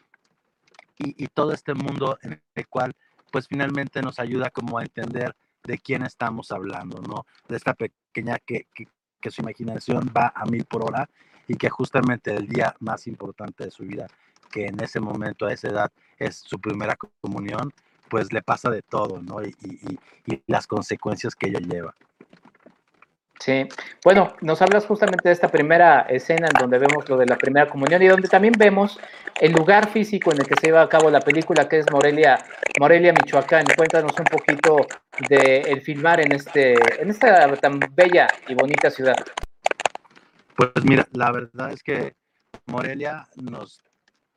y, 0.97 1.27
todo 1.27 1.51
este 1.53 1.73
mundo 1.73 2.17
en 2.21 2.41
el 2.55 2.67
cual, 2.67 2.93
pues 3.31 3.47
finalmente 3.47 4.01
nos 4.01 4.19
ayuda 4.19 4.49
como 4.49 4.77
a 4.77 4.83
entender 4.83 5.35
de 5.63 5.77
quién 5.77 6.03
estamos 6.03 6.51
hablando, 6.51 7.01
¿no? 7.01 7.25
De 7.47 7.57
esta 7.57 7.73
pequeña 7.73 8.39
que, 8.39 8.67
que, 8.73 8.87
que 9.21 9.31
su 9.31 9.41
imaginación 9.41 10.11
va 10.15 10.31
a 10.35 10.45
mil 10.45 10.65
por 10.65 10.83
hora 10.83 11.09
y 11.47 11.55
que 11.55 11.69
justamente 11.69 12.35
el 12.35 12.47
día 12.47 12.75
más 12.79 13.07
importante 13.07 13.65
de 13.65 13.71
su 13.71 13.83
vida, 13.83 14.07
que 14.51 14.65
en 14.67 14.81
ese 14.81 14.99
momento, 14.99 15.45
a 15.45 15.53
esa 15.53 15.69
edad, 15.69 15.91
es 16.17 16.37
su 16.37 16.59
primera 16.59 16.95
comunión, 17.21 17.73
pues 18.09 18.31
le 18.31 18.41
pasa 18.41 18.69
de 18.69 18.81
todo, 18.81 19.21
¿no? 19.21 19.43
Y, 19.43 19.55
y, 19.61 19.99
las 20.47 20.67
consecuencias 20.67 21.35
que 21.35 21.47
ella 21.47 21.59
lleva. 21.59 21.95
Sí, 23.39 23.67
bueno, 24.03 24.33
nos 24.41 24.61
hablas 24.61 24.85
justamente 24.85 25.29
de 25.29 25.33
esta 25.33 25.47
primera 25.47 26.01
escena 26.09 26.47
en 26.47 26.59
donde 26.59 26.79
vemos 26.79 27.07
lo 27.07 27.17
de 27.17 27.27
la 27.27 27.37
primera 27.37 27.69
comunión 27.69 28.01
y 28.01 28.07
donde 28.07 28.27
también 28.27 28.53
vemos 28.57 28.99
el 29.39 29.51
lugar 29.51 29.89
físico 29.89 30.31
en 30.31 30.41
el 30.41 30.47
que 30.47 30.55
se 30.59 30.67
lleva 30.67 30.81
a 30.81 30.89
cabo 30.89 31.11
la 31.11 31.21
película, 31.21 31.69
que 31.69 31.79
es 31.79 31.85
Morelia, 31.91 32.39
Morelia, 32.79 33.13
Michoacán. 33.13 33.65
Cuéntanos 33.75 34.17
un 34.17 34.25
poquito 34.25 34.87
de 35.29 35.61
el 35.61 35.81
filmar 35.81 36.19
en 36.19 36.31
este, 36.31 36.73
en 36.99 37.09
esta 37.11 37.55
tan 37.57 37.79
bella 37.93 38.27
y 38.47 38.55
bonita 38.55 38.89
ciudad. 38.89 39.17
Pues 40.55 40.71
mira, 40.83 41.07
la 41.11 41.31
verdad 41.31 41.71
es 41.71 41.83
que 41.83 42.15
Morelia 42.65 43.27
nos 43.35 43.79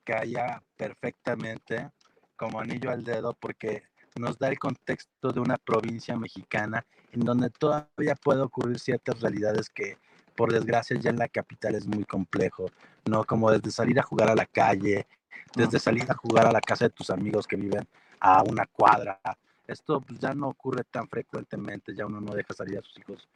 caía 0.04 0.62
perfectamente 0.76 1.90
como 2.36 2.60
anillo 2.60 2.90
al 2.90 3.02
dedo 3.02 3.34
porque 3.34 3.84
nos 4.16 4.38
da 4.38 4.48
el 4.48 4.58
contexto 4.58 5.32
de 5.32 5.40
una 5.40 5.56
provincia 5.56 6.16
mexicana 6.16 6.84
en 7.12 7.20
donde 7.20 7.50
todavía 7.50 8.14
puede 8.22 8.40
ocurrir 8.40 8.78
ciertas 8.78 9.20
realidades 9.20 9.68
que 9.70 9.98
por 10.36 10.52
desgracia 10.52 10.96
ya 10.98 11.10
en 11.10 11.18
la 11.18 11.28
capital 11.28 11.74
es 11.74 11.86
muy 11.86 12.04
complejo, 12.04 12.70
¿no? 13.04 13.24
Como 13.24 13.50
desde 13.50 13.70
salir 13.70 13.98
a 14.00 14.02
jugar 14.02 14.30
a 14.30 14.34
la 14.34 14.46
calle, 14.46 15.06
desde 15.54 15.78
salir 15.78 16.10
a 16.10 16.14
jugar 16.14 16.46
a 16.46 16.52
la 16.52 16.60
casa 16.60 16.86
de 16.86 16.90
tus 16.90 17.10
amigos 17.10 17.46
que 17.46 17.56
viven 17.56 17.86
a 18.20 18.42
una 18.42 18.66
cuadra. 18.66 19.20
Esto 19.66 20.00
pues, 20.00 20.18
ya 20.18 20.34
no 20.34 20.48
ocurre 20.48 20.84
tan 20.84 21.08
frecuentemente, 21.08 21.94
ya 21.94 22.06
uno 22.06 22.20
no 22.20 22.34
deja 22.34 22.54
salir 22.54 22.78
a 22.78 22.82
sus 22.82 22.98
hijos 22.98 23.28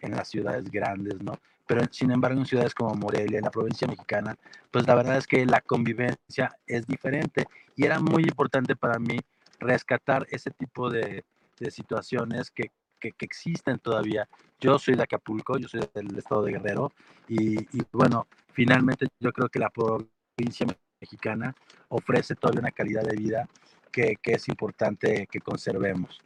en 0.00 0.12
las 0.12 0.28
ciudades 0.28 0.70
grandes, 0.70 1.22
¿no? 1.22 1.38
Pero 1.66 1.82
sin 1.90 2.10
embargo 2.10 2.40
en 2.40 2.46
ciudades 2.46 2.74
como 2.74 2.94
Morelia, 2.94 3.38
en 3.38 3.44
la 3.44 3.50
provincia 3.50 3.86
mexicana, 3.86 4.36
pues 4.70 4.86
la 4.86 4.94
verdad 4.94 5.16
es 5.16 5.26
que 5.26 5.46
la 5.46 5.60
convivencia 5.60 6.56
es 6.66 6.86
diferente 6.86 7.46
y 7.76 7.84
era 7.84 8.00
muy 8.00 8.24
importante 8.24 8.76
para 8.76 8.98
mí 8.98 9.18
rescatar 9.62 10.26
ese 10.30 10.50
tipo 10.50 10.90
de, 10.90 11.24
de 11.58 11.70
situaciones 11.70 12.50
que, 12.50 12.70
que, 13.00 13.12
existen 13.20 13.78
todavía. 13.78 14.28
Yo 14.60 14.78
soy 14.78 14.94
de 14.94 15.02
Acapulco, 15.02 15.58
yo 15.58 15.68
soy 15.68 15.80
del 15.94 16.16
estado 16.18 16.42
de 16.42 16.52
Guerrero 16.52 16.92
y, 17.28 17.56
bueno, 17.92 18.26
finalmente 18.52 19.06
yo 19.18 19.32
creo 19.32 19.48
que 19.48 19.58
la 19.58 19.70
provincia 19.70 20.66
mexicana 21.00 21.54
ofrece 21.88 22.34
todavía 22.34 22.60
una 22.60 22.70
calidad 22.70 23.02
de 23.02 23.16
vida 23.16 23.48
que, 23.90 24.16
que 24.22 24.32
es 24.34 24.48
importante 24.48 25.26
que 25.30 25.40
conservemos. 25.40 26.20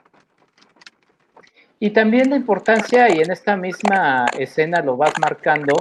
Y 1.79 1.91
también 1.91 2.31
la 2.31 2.37
importancia, 2.37 3.15
y 3.15 3.21
en 3.21 3.31
esta 3.31 3.57
misma 3.57 4.27
escena 4.39 4.81
lo 4.81 4.97
vas 4.97 5.13
marcando, 5.21 5.75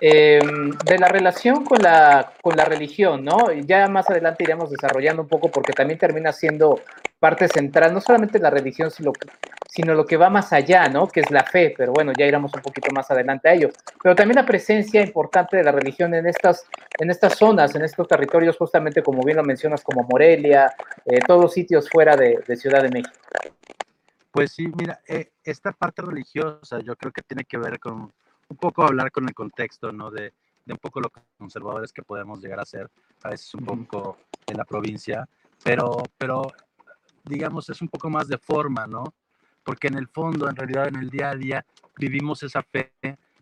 em, 0.00 0.70
de 0.70 0.98
la 0.98 1.08
relación 1.08 1.64
con 1.64 1.82
la, 1.82 2.32
con 2.42 2.56
la 2.56 2.64
religión, 2.64 3.24
¿no? 3.24 3.52
Ya 3.52 3.88
más 3.88 4.08
adelante 4.10 4.44
iremos 4.44 4.70
desarrollando 4.70 5.22
un 5.22 5.28
poco 5.28 5.50
porque 5.50 5.72
también 5.72 5.98
termina 5.98 6.32
siendo 6.32 6.80
parte 7.18 7.48
central, 7.48 7.94
no 7.94 8.00
solamente 8.00 8.38
la 8.38 8.50
religión, 8.50 8.90
sino, 8.90 9.94
lo 9.94 10.06
que 10.06 10.16
va 10.16 10.30
más 10.30 10.52
allá, 10.52 10.88
¿no? 10.88 11.08
Que 11.08 11.20
es 11.20 11.30
la 11.30 11.44
fe, 11.44 11.74
pero 11.76 11.92
bueno, 11.92 12.12
ya 12.16 12.26
iremos 12.26 12.52
un 12.54 12.62
poquito 12.62 12.88
más 12.94 13.10
adelante 13.10 13.48
a 13.48 13.54
ello. 13.54 13.70
Pero 14.02 14.14
también 14.14 14.36
la 14.36 14.46
presencia 14.46 15.02
importante 15.02 15.56
de 15.56 15.64
la 15.64 15.72
religión 15.72 16.14
en 16.14 16.26
estas, 16.26 16.66
en 16.98 17.10
estas 17.10 17.36
zonas, 17.36 17.74
en 17.74 17.82
estos 17.82 18.06
territorios, 18.06 18.56
justamente 18.56 19.02
como 19.02 19.22
bien 19.22 19.36
lo 19.36 19.44
mencionas, 19.44 19.82
como 19.82 20.02
Morelia, 20.02 20.74
eh, 21.04 21.18
todos 21.26 21.52
sitios 21.52 21.88
fuera 21.90 22.16
de, 22.16 22.38
de 22.46 22.56
Ciudad 22.56 22.82
de 22.82 22.90
México. 22.90 23.18
Pues 24.30 24.52
sí, 24.52 24.68
mira, 24.76 25.00
eh, 25.08 25.30
esta 25.42 25.72
parte 25.72 26.02
religiosa 26.02 26.80
yo 26.80 26.94
creo 26.96 27.10
que 27.10 27.22
tiene 27.22 27.44
que 27.44 27.56
ver 27.56 27.78
con 27.80 28.12
un 28.48 28.56
poco 28.56 28.84
hablar 28.84 29.10
con 29.10 29.28
el 29.28 29.34
contexto, 29.34 29.92
¿no? 29.92 30.10
De, 30.10 30.32
de 30.66 30.72
un 30.72 30.78
poco 30.78 31.00
los 31.00 31.12
conservadores 31.38 31.92
que 31.92 32.02
podemos 32.02 32.40
llegar 32.40 32.60
a 32.60 32.64
ser, 32.64 32.90
a 33.22 33.30
veces 33.30 33.54
un 33.54 33.64
poco 33.64 34.18
en 34.46 34.56
la 34.56 34.64
provincia, 34.64 35.26
pero, 35.62 36.02
pero 36.18 36.42
digamos, 37.24 37.70
es 37.70 37.80
un 37.80 37.88
poco 37.88 38.10
más 38.10 38.28
de 38.28 38.36
forma, 38.38 38.86
¿no? 38.86 39.04
Porque 39.62 39.88
en 39.88 39.96
el 39.96 40.08
fondo, 40.08 40.48
en 40.48 40.56
realidad, 40.56 40.88
en 40.88 40.96
el 40.96 41.08
día 41.08 41.30
a 41.30 41.34
día, 41.34 41.66
vivimos 41.96 42.42
esa 42.42 42.62
fe, 42.62 42.92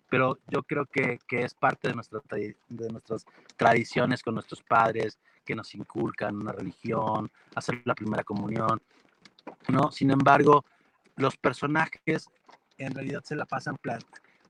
pero 0.09 0.39
yo 0.49 0.63
creo 0.63 0.87
que, 0.87 1.19
que 1.27 1.43
es 1.43 1.55
parte 1.55 1.89
de, 1.89 1.95
nuestra, 1.95 2.21
de 2.31 2.89
nuestras 2.91 3.25
tradiciones 3.57 4.23
con 4.23 4.35
nuestros 4.35 4.63
padres, 4.63 5.19
que 5.45 5.55
nos 5.55 5.75
inculcan 5.75 6.37
una 6.37 6.53
religión, 6.53 7.31
hacer 7.55 7.83
la 7.85 7.95
primera 7.95 8.23
comunión, 8.23 8.81
¿no? 9.69 9.91
Sin 9.91 10.11
embargo, 10.11 10.65
los 11.17 11.37
personajes 11.37 12.31
en 12.79 12.95
realidad 12.95 13.23
se 13.25 13.37
la 13.37 13.45
pasan 13.45 13.77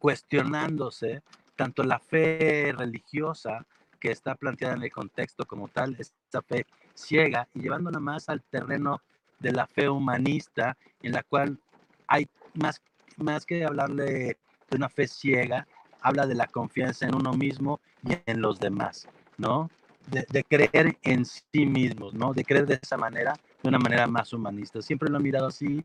cuestionándose 0.05 1.23
tanto 1.57 1.83
la 1.83 1.99
fe 1.99 2.75
religiosa 2.77 3.65
que 3.99 4.11
está 4.11 4.35
planteada 4.35 4.75
en 4.75 4.83
el 4.83 4.93
contexto 4.93 5.47
como 5.47 5.69
tal, 5.69 5.97
esta 5.99 6.43
fe 6.43 6.67
ciega, 6.93 7.49
y 7.55 7.61
llevándola 7.61 8.01
más 8.01 8.29
al 8.29 8.43
terreno 8.43 9.01
de 9.39 9.53
la 9.53 9.67
fe 9.67 9.89
humanista, 9.89 10.77
en 11.01 11.13
la 11.13 11.23
cual 11.23 11.59
hay 12.07 12.29
más, 12.53 12.83
más 13.17 13.47
que 13.47 13.65
hablarle 13.65 14.37
de 14.69 14.77
una 14.77 14.91
fe 14.91 15.09
ciega, 15.09 15.67
habla 16.03 16.27
de 16.27 16.35
la 16.35 16.49
confianza 16.49 17.07
en 17.07 17.15
uno 17.15 17.33
mismo 17.33 17.81
y 18.07 18.15
en 18.27 18.43
los 18.43 18.61
demás, 18.61 19.09
¿no? 19.39 19.71
De, 20.09 20.27
de, 20.29 20.45
creer 20.45 20.99
en 21.01 21.25
sí 21.25 21.65
mismos, 21.65 22.13
¿no? 22.13 22.35
De 22.35 22.45
creer 22.45 22.67
de 22.67 22.79
esa 22.83 22.99
manera, 22.99 23.33
de 23.63 23.69
una 23.71 23.79
manera 23.79 24.07
más 24.07 24.35
humanista. 24.35 24.83
Siempre 24.83 25.09
lo 25.09 25.17
he 25.17 25.23
mirado 25.23 25.47
así 25.47 25.83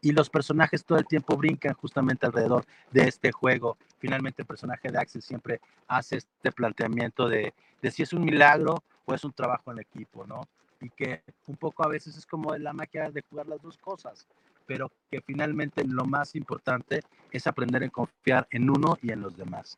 y 0.00 0.12
los 0.12 0.30
personajes 0.30 0.84
todo 0.84 0.98
el 0.98 1.06
tiempo 1.06 1.36
brincan 1.36 1.74
justamente 1.74 2.26
alrededor 2.26 2.64
de 2.90 3.02
este 3.02 3.32
juego. 3.32 3.76
Finalmente 3.98 4.42
el 4.42 4.46
personaje 4.46 4.90
de 4.90 4.98
Axel 4.98 5.22
siempre 5.22 5.60
hace 5.86 6.18
este 6.18 6.52
planteamiento 6.52 7.28
de, 7.28 7.52
si 7.90 8.02
es 8.02 8.12
un 8.12 8.24
milagro 8.24 8.82
o 9.04 9.14
es 9.14 9.24
un 9.24 9.32
trabajo 9.32 9.72
en 9.72 9.80
equipo, 9.80 10.26
¿no? 10.26 10.42
Y 10.80 10.90
que 10.90 11.22
un 11.46 11.56
poco 11.56 11.84
a 11.84 11.88
veces 11.88 12.16
es 12.16 12.26
como 12.26 12.54
la 12.56 12.72
magia 12.72 13.10
de 13.10 13.22
jugar 13.22 13.48
las 13.48 13.60
dos 13.60 13.76
cosas, 13.78 14.26
pero 14.66 14.92
que 15.10 15.20
finalmente 15.20 15.82
lo 15.84 16.04
más 16.04 16.36
importante 16.36 17.02
es 17.32 17.46
aprender 17.46 17.82
a 17.82 17.88
confiar 17.88 18.46
en 18.50 18.70
uno 18.70 18.96
y 19.02 19.10
en 19.10 19.22
los 19.22 19.36
demás. 19.36 19.76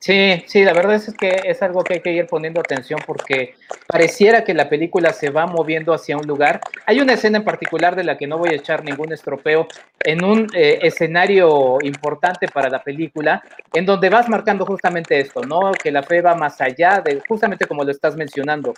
Sí, 0.00 0.44
sí, 0.46 0.62
la 0.62 0.72
verdad 0.72 0.94
es 0.94 1.12
que 1.14 1.40
es 1.44 1.60
algo 1.60 1.82
que 1.82 1.94
hay 1.94 2.00
que 2.00 2.12
ir 2.12 2.26
poniendo 2.26 2.60
atención 2.60 3.00
porque 3.04 3.54
pareciera 3.86 4.44
que 4.44 4.54
la 4.54 4.68
película 4.68 5.12
se 5.12 5.30
va 5.30 5.46
moviendo 5.46 5.92
hacia 5.92 6.16
un 6.16 6.26
lugar. 6.26 6.60
Hay 6.86 7.00
una 7.00 7.14
escena 7.14 7.38
en 7.38 7.44
particular 7.44 7.96
de 7.96 8.04
la 8.04 8.16
que 8.16 8.28
no 8.28 8.38
voy 8.38 8.50
a 8.50 8.56
echar 8.56 8.84
ningún 8.84 9.12
estropeo 9.12 9.66
en 10.08 10.24
un 10.24 10.46
eh, 10.54 10.78
escenario 10.80 11.76
importante 11.82 12.48
para 12.48 12.70
la 12.70 12.82
película, 12.82 13.42
en 13.74 13.84
donde 13.84 14.08
vas 14.08 14.26
marcando 14.26 14.64
justamente 14.64 15.20
esto, 15.20 15.42
¿no? 15.42 15.70
Que 15.72 15.92
la 15.92 16.02
fe 16.02 16.22
va 16.22 16.34
más 16.34 16.62
allá 16.62 17.02
de 17.04 17.20
justamente 17.28 17.66
como 17.66 17.84
lo 17.84 17.90
estás 17.90 18.16
mencionando. 18.16 18.72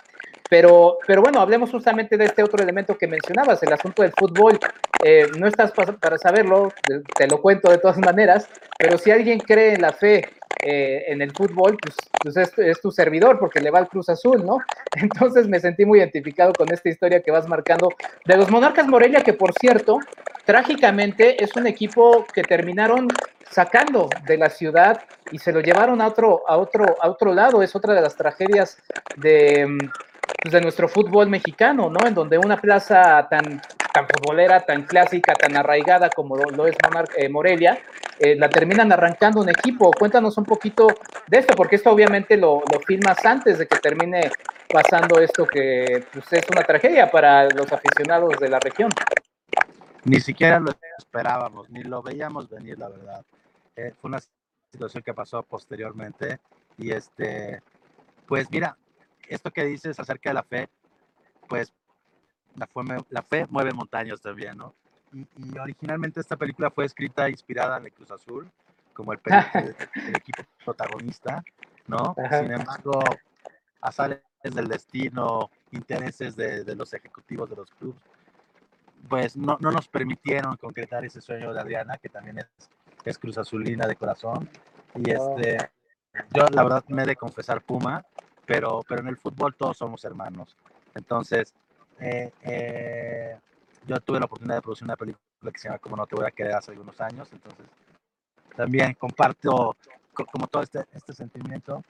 Pero, 0.48 0.98
pero 1.06 1.22
bueno, 1.22 1.40
hablemos 1.40 1.70
justamente 1.70 2.16
de 2.16 2.24
este 2.24 2.42
otro 2.42 2.60
elemento 2.60 2.98
que 2.98 3.06
mencionabas, 3.06 3.62
el 3.62 3.72
asunto 3.72 4.02
del 4.02 4.10
fútbol. 4.10 4.58
Eh, 5.04 5.28
no 5.38 5.46
estás 5.46 5.70
para 5.70 6.18
saberlo, 6.18 6.72
te 7.16 7.28
lo 7.28 7.40
cuento 7.40 7.70
de 7.70 7.78
todas 7.78 7.98
maneras, 7.98 8.48
pero 8.76 8.98
si 8.98 9.12
alguien 9.12 9.38
cree 9.38 9.74
en 9.74 9.82
la 9.82 9.92
fe 9.92 10.24
eh, 10.62 11.04
en 11.06 11.22
el 11.22 11.30
fútbol, 11.32 11.78
pues, 11.80 11.96
pues 12.20 12.58
es, 12.58 12.80
tu 12.82 12.90
servidor 12.90 13.38
porque 13.38 13.60
le 13.60 13.70
va 13.70 13.78
al 13.78 13.88
Cruz 13.88 14.10
Azul, 14.10 14.44
¿no? 14.44 14.58
Entonces 14.96 15.48
me 15.48 15.58
sentí 15.58 15.86
muy 15.86 16.00
identificado 16.00 16.52
con 16.52 16.70
esta 16.72 16.90
historia 16.90 17.22
que 17.22 17.30
vas 17.30 17.48
marcando 17.48 17.88
de 18.26 18.36
los 18.36 18.50
Monarcas 18.50 18.86
Morelia, 18.86 19.22
que 19.22 19.32
por 19.32 19.52
cierto, 19.54 20.00
trágicamente 20.44 21.19
es 21.28 21.54
un 21.56 21.66
equipo 21.66 22.26
que 22.32 22.42
terminaron 22.42 23.08
sacando 23.50 24.08
de 24.26 24.36
la 24.38 24.48
ciudad 24.48 25.02
y 25.30 25.38
se 25.38 25.52
lo 25.52 25.60
llevaron 25.60 26.00
a 26.00 26.06
otro, 26.06 26.42
a 26.46 26.56
otro, 26.56 26.96
a 27.00 27.08
otro 27.08 27.34
lado. 27.34 27.62
Es 27.62 27.74
otra 27.74 27.94
de 27.94 28.00
las 28.00 28.16
tragedias 28.16 28.78
de, 29.16 29.78
pues, 30.42 30.52
de 30.52 30.60
nuestro 30.60 30.88
fútbol 30.88 31.28
mexicano, 31.28 31.90
¿no? 31.90 32.06
En 32.06 32.14
donde 32.14 32.38
una 32.38 32.56
plaza 32.56 33.26
tan, 33.28 33.60
tan 33.92 34.06
futbolera, 34.08 34.60
tan 34.60 34.84
clásica, 34.84 35.34
tan 35.34 35.56
arraigada 35.56 36.10
como 36.10 36.36
lo, 36.36 36.66
es 36.66 36.76
eh, 37.16 37.28
Morelia, 37.28 37.78
eh, 38.18 38.36
la 38.36 38.48
terminan 38.48 38.92
arrancando 38.92 39.40
un 39.40 39.48
equipo. 39.48 39.90
Cuéntanos 39.90 40.38
un 40.38 40.44
poquito 40.44 40.86
de 41.26 41.38
esto, 41.38 41.54
porque 41.54 41.76
esto 41.76 41.90
obviamente 41.90 42.36
lo, 42.36 42.62
lo 42.72 42.80
filmas 42.80 43.24
antes 43.24 43.58
de 43.58 43.66
que 43.66 43.78
termine 43.78 44.30
pasando 44.68 45.18
esto 45.20 45.46
que 45.46 46.04
pues, 46.12 46.32
es 46.32 46.44
una 46.50 46.62
tragedia 46.62 47.10
para 47.10 47.48
los 47.50 47.72
aficionados 47.72 48.38
de 48.38 48.48
la 48.48 48.60
región. 48.60 48.90
Ni 50.04 50.20
siquiera 50.20 50.58
lo 50.60 50.72
esperábamos, 50.98 51.68
ni 51.70 51.82
lo 51.82 52.02
veíamos 52.02 52.48
venir, 52.48 52.78
la 52.78 52.88
verdad. 52.88 53.24
Eh, 53.76 53.94
fue 54.00 54.08
una 54.08 54.20
situación 54.72 55.02
que 55.02 55.14
pasó 55.14 55.42
posteriormente 55.42 56.40
y 56.78 56.90
este, 56.90 57.62
pues 58.26 58.50
mira, 58.50 58.76
esto 59.28 59.50
que 59.50 59.64
dices 59.64 59.98
acerca 60.00 60.30
de 60.30 60.34
la 60.34 60.42
fe, 60.42 60.68
pues 61.48 61.72
la 62.56 62.66
fe, 62.66 63.04
la 63.10 63.22
fe 63.22 63.46
mueve 63.50 63.72
montañas 63.72 64.20
también, 64.20 64.56
¿no? 64.56 64.74
y, 65.12 65.58
originalmente 65.58 66.20
esta 66.20 66.36
película 66.36 66.70
fue 66.70 66.84
escrita 66.84 67.26
e 67.26 67.30
inspirada 67.30 67.78
en 67.78 67.86
el 67.86 67.92
Cruz 67.92 68.10
Azul, 68.10 68.50
como 68.92 69.12
el, 69.12 69.20
equipo 70.14 70.42
protagonista, 70.64 71.42
¿no? 71.86 72.14
Sin 72.30 72.52
embargo, 72.52 73.02
azares 73.80 74.20
del 74.42 74.68
destino, 74.68 75.50
intereses 75.72 76.36
de, 76.36 76.64
de, 76.64 76.76
los 76.76 76.92
ejecutivos 76.92 77.48
de 77.50 77.56
los 77.56 77.70
clubes, 77.70 78.00
pues 79.08 79.36
no, 79.36 79.56
no, 79.60 79.70
nos 79.70 79.88
permitieron 79.88 80.56
concretar 80.56 81.04
ese 81.04 81.20
sueño 81.20 81.52
de 81.52 81.60
Adriana, 81.60 81.98
que 81.98 82.08
también 82.08 82.38
es, 82.38 82.46
es 83.04 83.18
Cruz 83.18 83.38
Azulina 83.38 83.86
de 83.86 83.96
corazón. 83.96 84.48
Y 84.94 85.10
este, 85.10 85.56
yo 86.34 86.46
la 86.52 86.62
verdad 86.62 86.84
me 86.88 87.02
he 87.02 87.06
de 87.06 87.16
confesar 87.16 87.62
Puma, 87.62 88.04
pero, 88.46 88.82
pero 88.88 89.00
en 89.00 89.08
el 89.08 89.16
fútbol 89.16 89.54
todos 89.54 89.76
somos 89.76 90.04
hermanos. 90.04 90.56
Entonces, 90.94 91.54
eh, 92.00 92.32
eh, 92.42 93.38
yo 93.86 94.00
tuve 94.00 94.18
la 94.18 94.26
oportunidad 94.26 94.56
de 94.56 94.62
producir 94.62 94.84
una 94.84 94.96
película 94.96 95.52
que 95.52 95.58
se 95.58 95.68
llama 95.68 95.78
Como 95.78 95.96
no 95.96 96.06
te 96.06 96.16
voy 96.16 96.26
a 96.26 96.30
querer 96.30 96.54
hace 96.54 96.72
algunos 96.72 97.00
años, 97.00 97.28
entonces 97.32 97.66
también 98.56 98.94
comparto 98.94 99.76
como 100.32 100.46
todo 100.48 100.62
este, 100.62 100.84
este 100.92 101.14
sentimiento. 101.14 101.82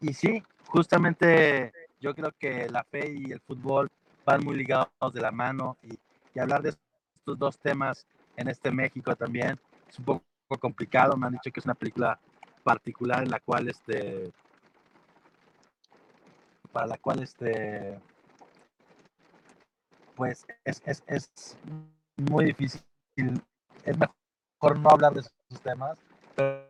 Y 0.00 0.12
sí, 0.12 0.42
justamente 0.66 1.72
yo 2.00 2.14
creo 2.14 2.32
que 2.38 2.68
la 2.68 2.84
fe 2.84 3.12
y 3.12 3.32
el 3.32 3.40
fútbol 3.40 3.90
van 4.24 4.44
muy 4.44 4.56
ligados 4.56 5.12
de 5.12 5.20
la 5.20 5.30
mano 5.30 5.78
y, 5.82 5.98
y 6.36 6.38
hablar 6.38 6.60
de 6.60 6.68
estos 6.68 7.38
dos 7.38 7.58
temas 7.58 8.06
en 8.36 8.48
este 8.48 8.70
México 8.70 9.16
también 9.16 9.58
es 9.88 9.98
un 9.98 10.04
poco 10.04 10.24
complicado. 10.60 11.16
Me 11.16 11.26
han 11.26 11.32
dicho 11.32 11.50
que 11.50 11.60
es 11.60 11.64
una 11.64 11.74
película 11.74 12.20
particular 12.62 13.22
en 13.22 13.30
la 13.30 13.40
cual 13.40 13.68
este 13.68 14.32
para 16.72 16.88
la 16.88 16.98
cual 16.98 17.22
este 17.22 17.98
pues 20.14 20.46
es, 20.64 20.82
es, 20.84 21.02
es 21.06 21.56
muy 22.16 22.46
difícil 22.46 22.82
es 23.84 23.96
mejor 23.96 24.78
no 24.78 24.90
hablar 24.90 25.14
de 25.14 25.20
esos 25.20 25.62
temas 25.62 25.98
pero 26.34 26.68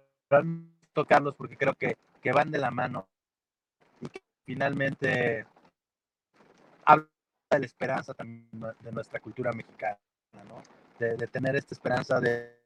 tocarlos 0.92 1.34
porque 1.34 1.56
creo 1.56 1.74
que, 1.74 1.96
que 2.22 2.32
van 2.32 2.50
de 2.50 2.58
la 2.58 2.70
mano 2.70 3.08
y 4.00 4.08
que 4.08 4.20
finalmente 4.44 5.46
de 7.50 7.58
la 7.60 7.66
esperanza 7.66 8.14
también 8.14 8.48
de 8.80 8.92
nuestra 8.92 9.20
cultura 9.20 9.52
mexicana 9.52 9.98
¿no? 10.48 10.62
de, 10.98 11.16
de 11.16 11.26
tener 11.26 11.56
esta 11.56 11.74
esperanza 11.74 12.20
de, 12.20 12.56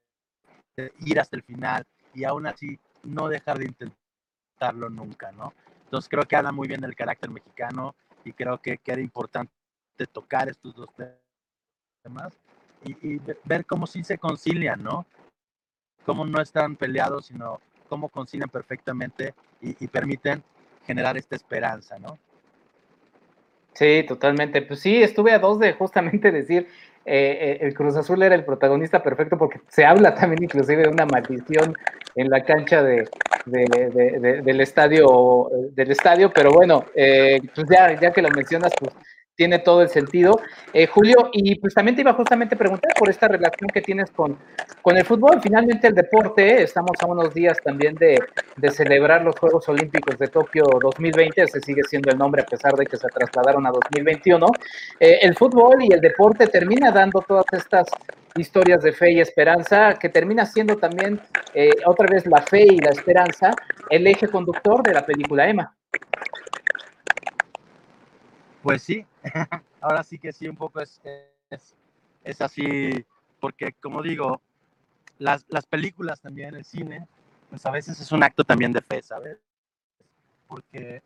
de 0.77 0.93
ir 1.01 1.21
hasta 1.21 1.37
el 1.37 1.43
final 1.43 1.87
y 2.15 2.25
aún 2.25 2.47
así 2.47 2.79
no 3.03 3.29
dejar 3.29 3.59
de 3.59 3.67
intentarlo 3.67 4.89
nunca, 4.91 5.33
¿no? 5.33 5.53
Entonces 5.85 6.09
creo 6.09 6.25
que 6.25 6.37
habla 6.37 6.53
muy 6.53 6.69
bien 6.69 6.81
del 6.81 6.95
carácter 6.95 7.31
mexicano 7.31 7.95
y 8.25 8.33
creo 8.33 8.59
que, 8.59 8.79
que 8.79 8.93
era 8.93 9.01
importante 9.01 9.53
tocar 10.13 10.49
estos 10.49 10.75
dos 10.75 10.89
temas 12.03 12.39
y, 12.85 13.21
ver 13.45 13.67
cómo 13.67 13.87
sí 13.87 14.03
se 14.05 14.19
concilian, 14.19 14.83
¿no? 14.83 15.07
Cómo 16.07 16.25
no 16.25 16.41
están 16.41 16.77
peleados, 16.77 17.27
sino 17.27 17.61
cómo 17.89 18.09
concilian 18.09 18.49
perfectamente 18.49 19.35
y, 19.61 19.85
y 19.85 19.89
permiten 19.89 20.43
generar 20.87 21.17
esta 21.19 21.37
esperanza, 21.37 21.99
¿no? 21.99 22.19
Sí, 23.75 24.05
totalmente. 24.07 24.62
Pues 24.62 24.81
sí, 24.81 25.03
estuve 25.03 25.33
a 25.33 25.39
dos 25.39 25.59
de 25.59 25.73
justamente 25.73 26.33
decir, 26.33 26.67
eh, 27.07 27.39
eh, 27.41 27.59
el 27.62 27.75
Cruz 27.75 27.97
Azul 27.97 28.23
era 28.23 28.35
el 28.35 28.45
protagonista 28.45 29.03
perfecto 29.03 29.39
porque 29.39 29.61
se 29.69 29.87
habla 29.87 30.15
también 30.15 30.43
inclusive 30.43 30.83
de 30.83 30.89
una 30.91 31.07
maldición 31.07 31.75
en 32.15 32.29
la 32.29 32.45
cancha 32.45 32.83
de, 32.83 33.09
del 33.47 34.61
estadio 34.61 35.49
del 35.73 35.93
estadio 35.93 36.31
pero 36.31 36.53
bueno 36.53 36.85
eh, 36.95 37.41
pues 37.55 37.67
ya, 37.71 37.99
ya 37.99 38.12
que 38.12 38.21
lo 38.21 38.29
mencionas 38.29 38.73
pues 38.79 38.93
tiene 39.35 39.59
todo 39.61 39.83
el 39.83 39.89
sentido. 39.89 40.41
Eh, 40.73 40.87
Julio, 40.87 41.31
y 41.33 41.55
pues 41.57 41.75
también 41.75 41.97
te 41.97 42.03
iba 42.03 42.13
justamente 42.13 42.55
a 42.55 42.59
preguntar 42.59 42.93
por 42.99 43.09
esta 43.09 43.29
relación 43.29 43.69
que 43.73 43.81
tienes 43.81 44.11
con, 44.11 44.39
con 44.83 44.97
el 44.97 45.05
fútbol. 45.05 45.41
Finalmente 45.43 45.89
el 45.89 45.95
deporte, 45.95 46.63
estamos 46.63 46.93
a 47.01 47.07
unos 47.07 47.33
días 47.33 47.57
también 47.65 47.95
de, 47.95 48.19
celebrar 48.71 49.25
los 49.25 49.39
Juegos 49.39 49.69
Olímpicos 49.69 50.19
de 50.19 50.29
Tokio 50.29 50.65
2020, 50.83 51.43
ese 51.43 51.61
sigue 51.61 51.83
siendo 51.85 52.11
el 52.11 52.19
nombre 52.19 52.43
a 52.43 52.47
pesar 52.47 52.75
de 52.75 52.85
que 52.85 52.97
se 52.97 53.09
trasladaron 53.09 53.66
a 53.66 53.71
2021. 53.71 54.47
Eh, 55.01 55.19
el 55.23 55.35
fútbol 55.35 55.83
y 55.83 55.93
el 55.93 56.01
deporte 56.01 56.47
termina 56.47 56.90
dando 56.90 57.21
todas 57.23 57.47
estas 57.53 57.87
historias 58.37 58.83
de 58.83 58.93
fe 58.93 59.12
y 59.12 59.21
esperanza, 59.21 59.95
que 59.95 60.09
termina 60.09 60.47
siendo 60.47 60.77
también 60.77 61.21
eh, 61.55 61.71
otra 61.87 62.07
vez 62.07 62.27
la 62.27 62.43
fe 62.43 62.64
y 62.64 62.79
la 62.79 62.90
esperanza 62.90 63.51
el 63.88 64.07
eje 64.07 64.29
conductor 64.29 64.83
de 64.83 64.95
la 64.95 65.05
película 65.05 65.49
Emma. 65.49 65.75
Pues 68.62 68.83
sí, 68.83 69.05
ahora 69.80 70.02
sí 70.02 70.18
que 70.18 70.33
sí, 70.33 70.48
un 70.48 70.56
poco 70.56 70.80
es, 70.80 71.00
es, 72.24 72.40
así, 72.40 73.04
porque 73.40 73.72
como 73.80 74.02
digo, 74.02 74.40
las, 75.18 75.44
las, 75.48 75.66
películas 75.66 76.20
también, 76.20 76.54
el 76.54 76.64
cine, 76.64 77.06
pues 77.48 77.64
a 77.66 77.70
veces 77.70 78.00
es 78.00 78.12
un 78.12 78.22
acto 78.22 78.44
también 78.44 78.72
de 78.72 78.80
fe, 78.80 79.02
¿sabes? 79.02 79.38
Porque 80.46 81.02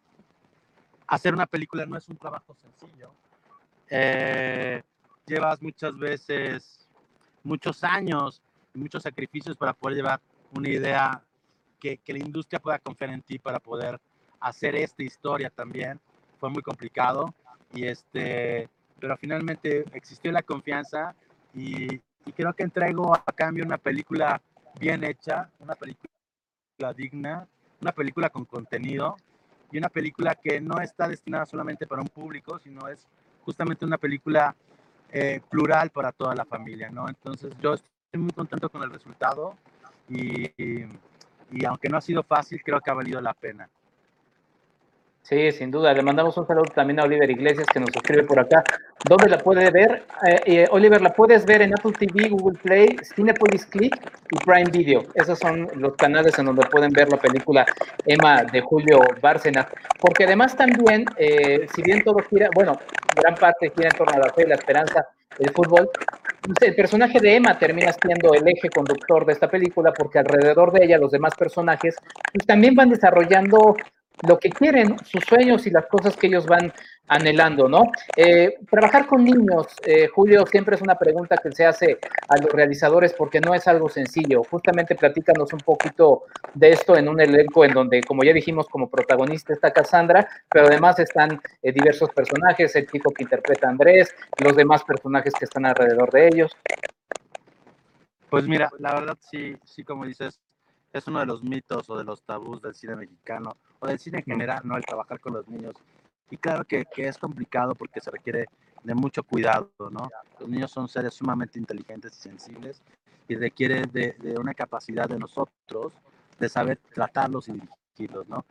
hacer 1.07 1.35
una 1.35 1.47
película 1.47 1.87
no 1.87 1.97
es 1.97 2.09
un 2.09 2.17
trabajo 2.17 2.55
sencillo. 2.55 3.11
Eh, 3.91 4.83
llevas 5.27 5.61
muchas 5.61 5.97
veces 5.99 6.89
muchos 7.43 7.85
años 7.85 8.43
y 8.75 8.79
muchos 8.79 9.03
sacrificios 9.03 9.57
para 9.57 9.73
poder 9.73 9.97
llevar 9.97 10.21
una 10.53 10.69
idea 10.69 11.23
que, 11.79 11.99
que 11.99 12.13
la 12.13 12.21
industria 12.21 12.61
pueda 12.61 12.79
confiar 12.79 13.11
en 13.11 13.23
ti 13.23 13.39
para 13.39 13.59
poder 13.59 14.01
hacer 14.41 14.75
esta 14.77 15.03
historia 15.03 15.51
también. 15.51 16.01
Fue 16.39 16.49
muy 16.49 16.63
complicado 16.63 17.35
y 17.75 17.87
este, 17.87 18.69
pero 19.01 19.17
finalmente 19.17 19.85
existió 19.93 20.33
la 20.33 20.43
confianza 20.43 21.15
y, 21.53 22.01
creo 22.35 22.55
que 22.55 22.63
entrego 22.63 23.15
a 23.15 23.33
cambio 23.33 23.65
una 23.65 23.77
película 23.77 24.41
bien 24.81 25.05
hecha, 25.05 25.51
una 25.59 25.75
película 25.75 26.09
digna, 26.97 27.47
una 27.83 27.93
película 27.93 28.31
con 28.31 28.47
contenido 28.47 29.17
y 29.71 29.77
una 29.77 29.91
película 29.91 30.35
que 30.35 30.59
no 30.59 30.81
está 30.81 31.07
destinada 31.07 31.45
solamente 31.45 31.87
para 31.87 32.01
un 32.01 32.09
público, 32.09 32.59
sino 32.59 32.89
es 32.89 33.07
justamente 33.45 33.85
una 33.85 33.99
película 33.99 34.57
eh, 35.13 35.43
plural 35.51 35.91
para 35.91 36.13
toda 36.13 36.35
la 36.35 36.47
familia, 36.47 36.89
¿no? 36.89 37.09
Entonces 37.09 37.53
yo 37.61 37.75
estoy 37.75 37.91
muy 38.19 38.33
contento 38.33 38.71
con 38.71 38.83
el 38.83 38.91
resultado 38.91 39.55
y, 40.09 40.51
y 40.57 41.65
aunque 41.67 41.91
no 41.91 41.99
ha 41.99 42.01
sido 42.01 42.23
fácil, 42.23 42.63
creo 42.65 42.81
que 42.81 42.91
ha 42.91 42.95
valido 42.95 43.21
la 43.21 43.35
pena. 43.35 43.69
Sí, 45.25 45.53
sin 45.53 45.71
duda. 45.71 45.95
Le 45.95 46.03
mandamos 46.03 46.37
un 46.37 46.47
saludo 46.47 46.67
también 46.75 47.01
a 47.01 47.05
Oliver 47.05 47.31
Iglesias 47.31 47.67
que 47.73 47.81
nos 47.81 47.89
escribe 47.89 48.25
por 48.25 48.39
acá. 48.39 48.63
¿Dónde 49.09 49.31
la 49.31 49.39
puede 49.39 49.71
ver? 49.71 50.03
Eh, 50.27 50.41
eh, 50.45 50.67
Oliver, 50.71 51.01
la 51.01 51.15
puedes 51.15 51.47
ver 51.47 51.63
en 51.63 51.73
Apple 51.73 51.93
TV, 51.99 52.29
Google 52.29 52.59
Play, 52.59 52.95
Cinepolis 53.15 53.65
Click 53.65 53.97
y 54.31 54.37
Prime 54.45 54.71
Video. 54.71 55.07
Esos 55.15 55.39
son 55.39 55.67
los 55.77 55.95
canales 55.97 56.39
en 56.39 56.45
donde 56.45 56.67
pueden 56.67 56.93
ver 56.93 57.11
la 57.11 57.17
película 57.17 57.65
Emma 58.05 58.45
de 58.45 58.61
Julio 58.61 59.01
Bárcena. 59.23 59.67
Porque 59.99 60.25
además 60.25 60.55
también, 60.59 61.07
eh, 61.17 61.67
si 61.75 61.81
bien 61.81 62.05
todo 62.05 62.19
gira, 62.29 62.51
bueno, 62.55 62.79
gran 63.17 63.35
parte 63.35 63.73
gira 63.75 63.89
en 63.91 63.97
torno 63.97 64.23
a 64.23 64.27
la 64.27 64.33
fe, 64.35 64.47
la 64.47 64.57
esperanza, 64.57 65.07
el 65.39 65.51
fútbol, 65.53 65.89
el 66.61 66.75
personaje 66.75 67.19
de 67.19 67.37
Emma 67.37 67.59
termina 67.59 67.93
siendo 67.93 68.35
el 68.35 68.47
eje 68.47 68.69
conductor 68.69 69.25
de 69.25 69.33
esta 69.33 69.49
película 69.49 69.91
porque 69.95 70.19
alrededor 70.19 70.71
de 70.71 70.85
ella 70.85 70.99
los 70.99 71.11
demás 71.11 71.35
personajes 71.35 71.97
pues, 72.31 72.47
también 72.47 72.75
van 72.75 72.91
desarrollando 72.91 73.75
lo 74.23 74.39
que 74.39 74.51
quieren, 74.51 74.97
sus 75.05 75.25
sueños 75.25 75.67
y 75.67 75.71
las 75.71 75.87
cosas 75.87 76.17
que 76.17 76.29
ellos 76.29 76.47
van 76.47 76.73
anhelando, 77.09 77.69
¿no? 77.69 77.83
Eh, 78.17 78.59
trabajar 78.71 79.07
con 79.07 79.25
niños, 79.25 79.67
eh, 79.85 80.09
Julio, 80.09 80.47
siempre 80.47 80.77
es 80.77 80.83
una 80.83 80.95
pregunta 80.95 81.37
que 81.37 81.53
se 81.53 81.67
hace 81.67 81.99
a 82.29 82.41
los 82.41 82.51
realizadores 82.51 83.13
porque 83.13 83.41
no 83.41 83.55
es 83.55 83.69
algo 83.69 83.89
sencillo. 83.89 84.43
Justamente 84.45 84.95
platícanos 84.95 85.53
un 85.53 85.59
poquito 85.61 86.23
de 86.55 86.73
esto 86.73 86.97
en 86.97 87.09
un 87.09 87.21
elenco 87.21 87.65
en 87.65 87.75
donde, 87.75 88.03
como 88.03 88.25
ya 88.25 88.33
dijimos, 88.33 88.69
como 88.69 88.89
protagonista 88.89 89.53
está 89.53 89.73
Cassandra, 89.73 90.27
pero 90.49 90.67
además 90.67 90.99
están 90.99 91.41
eh, 91.63 91.73
diversos 91.73 92.09
personajes, 92.11 92.75
el 92.77 92.87
chico 92.87 93.13
que 93.13 93.25
interpreta 93.25 93.67
a 93.67 93.71
Andrés, 93.71 94.15
los 94.43 94.57
demás 94.57 94.83
personajes 94.85 95.35
que 95.39 95.45
están 95.45 95.67
alrededor 95.67 96.11
de 96.11 96.29
ellos. 96.29 96.53
Pues 98.31 98.49
mira, 98.49 98.71
la 98.79 98.95
verdad 98.95 99.19
sí, 99.21 99.55
sí, 99.65 99.85
como 99.85 100.07
dices, 100.07 100.41
es 100.93 101.07
uno 101.07 101.21
de 101.21 101.27
los 101.27 101.43
mitos 101.43 101.91
o 101.91 101.99
de 101.99 102.05
los 102.05 102.23
tabús 102.23 102.63
del 102.63 102.75
cine 102.75 102.97
mexicano 102.97 103.57
o 103.81 103.87
del 103.87 103.99
cine 103.99 104.19
en 104.19 104.25
general, 104.25 104.63
¿no? 104.65 104.77
El 104.77 104.85
trabajar 104.85 105.21
con 105.21 105.35
los 105.35 105.49
niños. 105.49 105.75
Y 106.31 106.37
claro 106.37 106.65
que, 106.65 106.85
que 106.87 107.09
es 107.09 107.19
complicado 107.19 107.75
porque 107.75 108.01
se 108.01 108.11
requiere 108.11 108.47
de 108.83 108.95
mucho 108.95 109.23
cuidado, 109.23 109.71
¿no? 109.91 110.09
Los 110.39 110.49
niños 110.49 110.71
son 110.71 110.89
seres 110.89 111.15
sumamente 111.15 111.59
inteligentes 111.59 112.17
y 112.19 112.23
sensibles 112.23 112.83
y 113.29 113.37
requiere 113.37 113.83
de, 113.87 114.13
de 114.19 114.39
una 114.39 114.55
capacidad 114.55 115.09
de 115.09 115.19
nosotros 115.19 115.93
de 116.39 116.49
saber 116.49 116.79
tratarlos 116.93 117.49
y 117.49 117.53
dirigirlos, 117.53 118.29
¿no? 118.29 118.45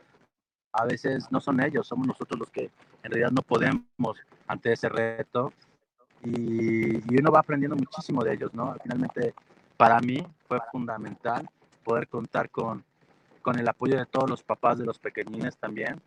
A 0.72 0.84
veces 0.84 1.30
no 1.30 1.40
son 1.40 1.60
ellos, 1.60 1.86
somos 1.86 2.06
nosotros 2.06 2.40
los 2.40 2.50
que 2.50 2.70
en 3.02 3.10
realidad 3.10 3.30
no 3.30 3.42
podemos 3.42 3.84
ante 4.48 4.72
ese 4.72 4.88
reto 4.88 5.52
y, 6.24 6.96
y 6.96 7.20
uno 7.20 7.30
va 7.30 7.40
aprendiendo 7.40 7.76
muchísimo 7.76 8.24
de 8.24 8.34
ellos, 8.34 8.52
¿no? 8.54 8.74
Finalmente, 8.82 9.34
para 9.76 10.00
mí 10.00 10.26
fue 10.48 10.58
fundamental 10.72 11.48
poder 11.84 12.08
contar 12.08 12.50
con, 12.50 12.84
con 13.44 13.58
el 13.58 13.68
apoyo 13.68 13.98
de 13.98 14.06
todos 14.06 14.28
los 14.28 14.42
papás 14.42 14.78
de 14.78 14.86
los 14.86 14.98
pequeñines 14.98 15.58
también, 15.58 16.00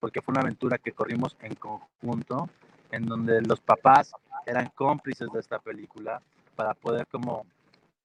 porque 0.00 0.22
fue 0.22 0.32
una 0.32 0.40
aventura 0.40 0.78
que 0.78 0.92
corrimos 0.92 1.36
en 1.42 1.54
conjunto, 1.54 2.48
en 2.90 3.04
donde 3.04 3.42
los 3.42 3.60
papás 3.60 4.12
eran 4.46 4.70
cómplices 4.74 5.28
de 5.30 5.38
esta 5.38 5.58
película, 5.58 6.22
para 6.56 6.72
poder 6.72 7.06
como 7.06 7.44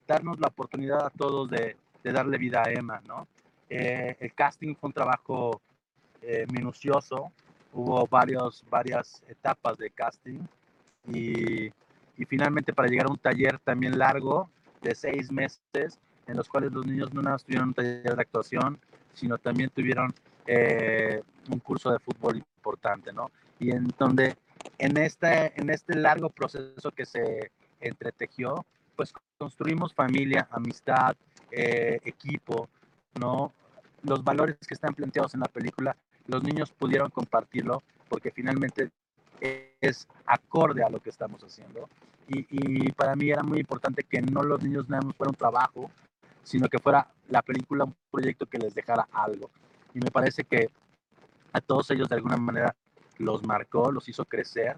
darnos 0.06 0.38
la 0.40 0.50
oportunidad 0.50 1.06
a 1.06 1.10
todos 1.10 1.50
de, 1.50 1.78
de 2.04 2.12
darle 2.12 2.38
vida 2.38 2.62
a 2.62 2.72
Emma, 2.72 3.02
¿no? 3.08 3.26
Eh, 3.70 4.18
el 4.20 4.34
casting 4.34 4.76
fue 4.76 4.90
un 4.90 4.94
trabajo 4.94 5.62
eh, 6.22 6.46
minucioso, 6.52 7.32
hubo 7.72 8.06
varios, 8.08 8.66
varias 8.70 9.24
etapas 9.30 9.78
de 9.78 9.90
casting 9.92 10.40
y, 11.08 11.68
y, 12.18 12.26
finalmente 12.28 12.74
para 12.74 12.90
llegar 12.90 13.08
a 13.08 13.12
un 13.12 13.18
taller 13.18 13.58
también 13.60 13.98
largo 13.98 14.50
de 14.82 14.94
seis 14.94 15.32
meses 15.32 16.00
en 16.28 16.38
los 16.38 16.48
cuales 16.48 16.72
los 16.72 16.86
niños 16.86 17.14
no 17.14 17.22
nada 17.22 17.36
más 17.36 17.44
tuvieron 17.44 17.70
un 17.70 17.74
taller 17.74 18.16
de 18.16 18.22
actuación, 18.22 18.80
sino 19.14 19.38
también 19.38 19.70
tuvieron 19.70 20.14
eh, 20.46 21.22
un 21.50 21.60
curso 21.60 21.92
de 21.92 22.00
fútbol 22.00 22.38
importante, 22.38 23.14
¿no? 23.14 23.32
Y 23.60 23.72
en 23.72 23.88
donde 23.98 24.36
en 24.78 24.98
este, 24.98 25.60
en 25.60 25.70
este 25.70 25.96
largo 25.96 26.30
proceso 26.30 26.92
que 26.92 27.06
se 27.06 27.52
entretejió, 27.80 28.66
pues 28.96 29.14
construimos 29.38 29.94
familia, 29.94 30.48
amistad, 30.52 31.16
eh, 31.52 32.00
equipo, 32.04 32.70
¿no? 33.20 33.54
Los 34.04 34.24
valores 34.24 34.58
que 34.68 34.74
están 34.74 34.94
planteados 34.94 35.34
en 35.34 35.42
la 35.42 35.48
película, 35.48 35.96
los 36.28 36.44
niños 36.44 36.72
pudieron 36.72 37.10
compartirlo 37.10 37.84
porque 38.10 38.32
finalmente 38.32 38.92
es 39.82 40.08
acorde 40.26 40.84
a 40.84 40.90
lo 40.90 41.00
que 41.00 41.10
estamos 41.10 41.44
haciendo. 41.44 41.90
Y, 42.28 42.46
y 42.50 42.92
para 42.94 43.16
mí 43.16 43.30
era 43.30 43.44
muy 43.44 43.60
importante 43.60 44.04
que 44.04 44.22
no 44.22 44.44
los 44.44 44.62
niños 44.64 44.88
nada 44.88 45.02
más 45.02 45.16
fuera 45.16 45.32
un 45.32 45.36
trabajo, 45.36 45.92
sino 46.44 46.68
que 46.68 46.80
fuera 46.80 47.08
la 47.30 47.42
película 47.42 47.86
un 47.86 47.96
proyecto 48.12 48.46
que 48.46 48.58
les 48.58 48.76
dejara 48.76 49.08
algo. 49.12 49.50
Y 49.94 50.00
me 50.00 50.12
parece 50.12 50.44
que 50.44 50.70
a 51.54 51.62
todos 51.62 51.90
ellos 51.92 52.10
de 52.10 52.16
alguna 52.16 52.38
manera 52.38 52.76
los 53.18 53.44
marcó, 53.44 53.92
los 53.92 54.08
hizo 54.10 54.26
crecer 54.26 54.78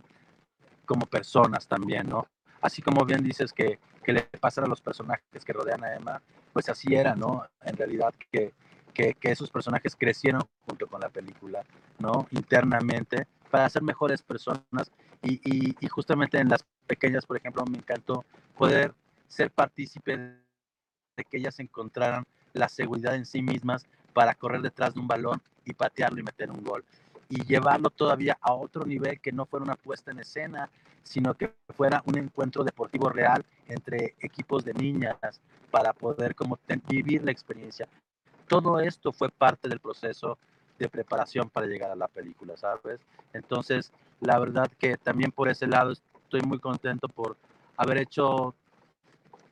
como 0.85 1.05
personas 1.05 1.67
también, 1.67 2.07
¿no? 2.07 2.27
Así 2.61 2.81
como 2.81 3.05
bien 3.05 3.23
dices 3.23 3.51
que, 3.53 3.79
que 4.03 4.13
le 4.13 4.21
pasan 4.39 4.65
a 4.65 4.67
los 4.67 4.81
personajes 4.81 5.45
que 5.45 5.53
rodean 5.53 5.83
a 5.83 5.95
Emma, 5.95 6.21
pues 6.53 6.69
así 6.69 6.93
era, 6.93 7.15
¿no? 7.15 7.45
En 7.61 7.75
realidad 7.75 8.13
que, 8.31 8.53
que, 8.93 9.15
esos 9.23 9.49
personajes 9.49 9.95
crecieron 9.95 10.41
junto 10.65 10.87
con 10.87 11.01
la 11.01 11.09
película, 11.09 11.63
¿no? 11.99 12.27
Internamente 12.31 13.27
para 13.49 13.69
ser 13.69 13.83
mejores 13.83 14.21
personas 14.21 14.91
y, 15.21 15.35
y, 15.43 15.75
y 15.79 15.87
justamente 15.87 16.37
en 16.39 16.49
las 16.49 16.65
pequeñas, 16.87 17.25
por 17.25 17.37
ejemplo, 17.37 17.63
me 17.65 17.77
encantó 17.77 18.25
poder 18.57 18.93
ser 19.27 19.51
partícipe 19.51 20.44
de 21.15 21.23
que 21.23 21.37
ellas 21.37 21.59
encontraran 21.59 22.25
la 22.53 22.69
seguridad 22.69 23.15
en 23.15 23.25
sí 23.25 23.41
mismas 23.41 23.85
para 24.13 24.33
correr 24.33 24.61
detrás 24.61 24.93
de 24.93 24.99
un 24.99 25.07
balón 25.07 25.41
y 25.65 25.73
patearlo 25.73 26.19
y 26.19 26.23
meter 26.23 26.51
un 26.51 26.63
gol. 26.63 26.83
Y 27.29 27.43
llevarlo 27.43 27.89
todavía 27.89 28.37
a 28.41 28.53
otro 28.53 28.85
nivel 28.85 29.19
que 29.19 29.31
no 29.31 29.45
fuera 29.45 29.63
una 29.63 29.75
puesta 29.75 30.11
en 30.11 30.19
escena, 30.19 30.69
sino 31.03 31.33
que 31.33 31.53
fuera 31.75 32.01
un 32.05 32.17
encuentro 32.17 32.63
deportivo 32.63 33.09
real 33.09 33.43
entre 33.67 34.15
equipos 34.19 34.63
de 34.63 34.73
niñas 34.73 35.17
para 35.71 35.91
poder 35.93 36.35
como 36.35 36.59
vivir 36.87 37.23
la 37.23 37.31
experiencia. 37.31 37.87
Todo 38.47 38.79
esto 38.79 39.11
fue 39.11 39.29
parte 39.29 39.67
del 39.67 39.79
proceso 39.79 40.37
de 40.77 40.87
preparación 40.87 41.49
para 41.49 41.65
llegar 41.65 41.89
a 41.89 41.95
la 41.95 42.07
película, 42.07 42.55
¿sabes? 42.57 42.99
Entonces, 43.33 43.91
la 44.19 44.37
verdad 44.39 44.71
que 44.77 44.97
también 44.97 45.31
por 45.31 45.49
ese 45.49 45.67
lado 45.67 45.91
estoy 45.91 46.41
muy 46.41 46.59
contento 46.59 47.07
por 47.07 47.37
haber 47.77 47.97
hecho 47.97 48.55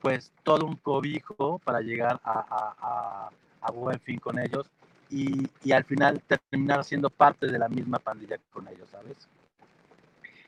pues 0.03 0.33
todo 0.43 0.65
un 0.65 0.75
cobijo 0.75 1.59
para 1.59 1.79
llegar 1.79 2.19
a, 2.25 3.31
a, 3.61 3.71
buen 3.71 3.97
fin 4.01 4.19
con 4.19 4.37
ellos 4.37 4.69
y, 5.09 5.47
y, 5.63 5.71
al 5.71 5.85
final 5.85 6.21
terminar 6.27 6.83
siendo 6.83 7.09
parte 7.09 7.47
de 7.47 7.57
la 7.57 7.69
misma 7.69 7.99
pandilla 7.99 8.37
con 8.51 8.67
ellos, 8.67 8.89
¿sabes? 8.91 9.15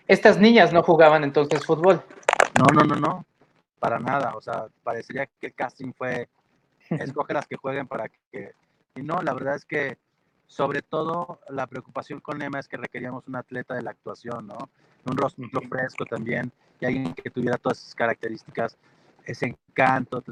Estas 0.08 0.38
niñas 0.38 0.74
no 0.74 0.84
jugaban 0.84 1.24
entonces 1.24 1.66
fútbol. 1.66 2.04
No, 2.60 2.66
no, 2.74 2.84
no, 2.84 2.96
no, 2.96 3.26
para 3.80 3.98
nada. 3.98 4.34
O 4.36 4.42
sea, 4.42 4.68
parecería 4.84 5.26
que 5.26 5.48
el 5.48 5.54
casting 5.54 5.94
fue 5.94 6.28
escoge 6.90 7.34
las 7.34 7.48
que 7.48 7.56
jueguen 7.56 7.88
para 7.88 8.10
que. 8.10 8.52
Y 8.96 9.04
no, 9.04 9.22
la 9.22 9.34
verdad 9.34 9.56
es 9.56 9.64
que 9.64 9.98
sobre 10.48 10.82
todo 10.82 11.40
la 11.48 11.66
preocupación 11.68 12.20
con 12.20 12.42
Emma 12.42 12.60
es 12.60 12.68
que 12.68 12.78
requeríamos 12.78 13.26
un 13.30 13.38
atleta 13.38 13.74
de 13.74 13.84
la 13.84 13.92
actuación, 13.92 14.48
¿no? 14.48 14.70
Un 15.06 15.16
rostro 15.16 15.46
fresco 15.70 16.06
también 16.06 16.52
y 16.82 16.86
alguien 16.86 17.14
que 17.14 17.30
tuviera 17.30 17.58
todas 17.58 17.80
esas 17.80 17.96
características 17.96 18.78
ese 19.26 19.48
encanto, 19.48 20.24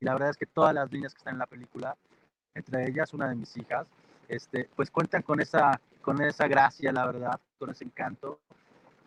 y 0.00 0.04
la 0.04 0.12
verdad 0.12 0.30
es 0.30 0.36
que 0.36 0.46
todas 0.46 0.74
las 0.74 0.90
niñas 0.90 1.14
que 1.14 1.18
están 1.18 1.34
en 1.34 1.38
la 1.40 1.46
película, 1.46 1.96
entre 2.54 2.88
ellas 2.88 3.12
una 3.14 3.28
de 3.28 3.34
mis 3.34 3.56
hijas, 3.56 3.86
este, 4.28 4.68
pues 4.76 4.90
cuentan 4.90 5.22
con 5.22 5.40
esa, 5.40 5.80
con 6.00 6.20
esa 6.22 6.46
gracia, 6.48 6.92
la 6.92 7.06
verdad, 7.06 7.40
con 7.58 7.70
ese 7.70 7.84
encanto, 7.84 8.40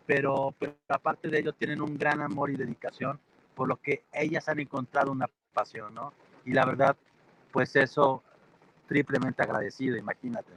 pero, 0.06 0.54
pero 0.60 0.76
aparte 0.90 1.30
de 1.30 1.40
ello 1.40 1.54
tienen 1.54 1.82
un 1.82 1.98
gran 1.98 2.22
amor 2.22 2.52
y 2.52 2.56
dedicación 2.56 3.20
por 3.56 3.68
lo 3.68 3.78
que 3.78 4.04
ellas 4.12 4.48
han 4.50 4.60
encontrado 4.60 5.12
una 5.12 5.30
pasión, 5.54 5.94
¿no? 5.94 6.14
Y 6.44 6.52
la 6.52 6.66
verdad, 6.66 6.96
pues 7.52 7.76
eso 7.76 8.22
triplemente 8.88 9.42
agradecido, 9.42 9.98
imagínate. 9.98 10.52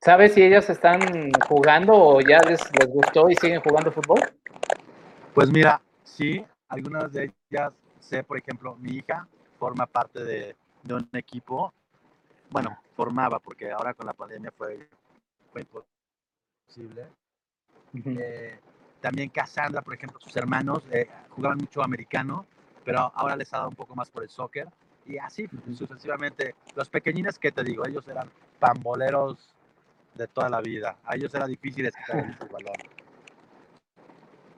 ¿Sabes 0.00 0.32
si 0.32 0.42
ellas 0.42 0.68
están 0.70 1.00
jugando 1.46 1.92
o 1.92 2.20
ya 2.22 2.40
les, 2.40 2.60
les 2.78 2.88
gustó 2.88 3.28
y 3.28 3.34
siguen 3.36 3.60
jugando 3.60 3.92
fútbol? 3.92 4.20
Pues 5.34 5.50
mira, 5.50 5.80
sí, 6.02 6.44
algunas 6.70 7.12
de 7.12 7.34
ellas, 7.50 7.72
sé, 7.98 8.24
por 8.24 8.38
ejemplo, 8.38 8.76
mi 8.76 8.92
hija 8.92 9.28
forma 9.58 9.86
parte 9.86 10.24
de, 10.24 10.56
de 10.82 10.94
un 10.94 11.08
equipo, 11.12 11.74
bueno, 12.50 12.78
formaba, 12.96 13.38
porque 13.38 13.70
ahora 13.70 13.92
con 13.92 14.06
la 14.06 14.14
pandemia 14.14 14.52
fue, 14.56 14.88
fue 15.52 15.62
imposible. 15.62 17.06
Eh, 17.92 18.58
también 19.00 19.28
Cassandra, 19.30 19.82
por 19.82 19.94
ejemplo, 19.94 20.18
sus 20.20 20.34
hermanos 20.36 20.84
eh, 20.92 21.08
jugaban 21.30 21.58
mucho 21.58 21.82
americano, 21.82 22.46
pero 22.84 23.12
ahora 23.14 23.36
les 23.36 23.52
ha 23.52 23.58
dado 23.58 23.68
un 23.70 23.76
poco 23.76 23.94
más 23.94 24.10
por 24.10 24.22
el 24.22 24.28
soccer. 24.28 24.68
Y 25.06 25.18
así 25.18 25.48
sucesivamente. 25.74 26.54
Los 26.76 26.88
pequeñines, 26.88 27.38
¿qué 27.38 27.50
te 27.50 27.64
digo? 27.64 27.84
Ellos 27.86 28.06
eran 28.06 28.30
pamboleros 28.60 29.54
de 30.14 30.28
toda 30.28 30.48
la 30.48 30.60
vida. 30.60 30.98
A 31.04 31.16
ellos 31.16 31.34
era 31.34 31.46
difícil 31.46 31.86
en 31.86 31.92
su 32.38 32.46
balón. 32.48 32.74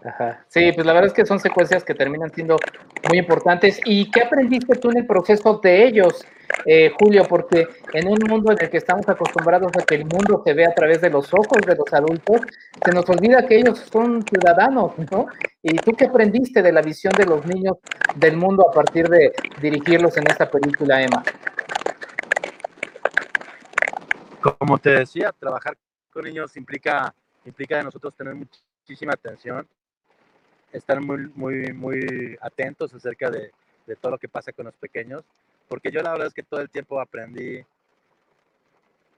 Ajá. 0.05 0.45
Sí, 0.49 0.73
pues 0.73 0.85
la 0.85 0.93
verdad 0.93 1.09
es 1.09 1.13
que 1.13 1.25
son 1.25 1.39
secuencias 1.39 1.85
que 1.85 1.95
terminan 1.95 2.33
siendo 2.33 2.57
muy 3.09 3.19
importantes. 3.19 3.81
¿Y 3.85 4.11
qué 4.11 4.23
aprendiste 4.23 4.75
tú 4.77 4.91
en 4.91 4.99
el 4.99 5.07
proceso 5.07 5.61
de 5.63 5.87
ellos, 5.87 6.25
eh, 6.67 6.93
Julio? 6.99 7.25
Porque 7.29 7.69
en 7.93 8.09
un 8.09 8.19
mundo 8.29 8.51
en 8.51 8.59
el 8.61 8.69
que 8.69 8.79
estamos 8.79 9.09
acostumbrados 9.09 9.71
a 9.77 9.85
que 9.85 9.95
el 9.95 10.05
mundo 10.05 10.43
se 10.45 10.55
ve 10.55 10.67
a 10.67 10.75
través 10.75 11.01
de 11.01 11.11
los 11.11 11.33
ojos 11.33 11.59
de 11.65 11.77
los 11.77 11.93
adultos, 11.93 12.41
se 12.85 12.93
nos 12.93 13.09
olvida 13.09 13.47
que 13.47 13.59
ellos 13.59 13.79
son 13.79 14.25
ciudadanos, 14.25 14.93
¿no? 15.11 15.27
¿Y 15.63 15.77
tú 15.77 15.93
qué 15.93 16.07
aprendiste 16.07 16.63
de 16.63 16.73
la 16.73 16.83
visión 16.83 17.13
de 17.17 17.25
los 17.25 17.47
niños 17.47 17.77
del 18.17 18.37
mundo 18.37 18.69
a 18.69 18.73
partir 18.73 19.09
de 19.09 19.33
dirigirlos 19.61 20.17
en 20.17 20.27
esta 20.29 20.51
película, 20.51 21.01
Emma? 21.01 21.23
Como 24.41 24.79
te 24.79 24.91
decía, 24.91 25.33
trabajar 25.39 25.77
con 26.11 26.25
niños 26.25 26.57
implica, 26.57 27.15
implica 27.45 27.77
de 27.77 27.85
nosotros 27.85 28.17
tener 28.17 28.35
muchísima 28.35 29.13
atención 29.13 29.65
estar 30.73 31.01
muy, 31.01 31.31
muy, 31.35 31.73
muy 31.73 32.37
atentos 32.41 32.93
acerca 32.95 33.31
de, 33.31 33.53
de, 33.87 33.97
todo 33.97 34.13
lo 34.13 34.19
que 34.19 34.29
pasa 34.29 34.53
con 34.53 34.67
los 34.67 34.77
pequeños, 34.77 35.23
porque 35.69 35.91
yo 35.91 36.03
la 36.03 36.13
verdad 36.13 36.29
es 36.29 36.35
que 36.35 36.43
todo 36.43 36.61
el 36.61 36.71
tiempo 36.71 37.01
aprendí 37.01 37.65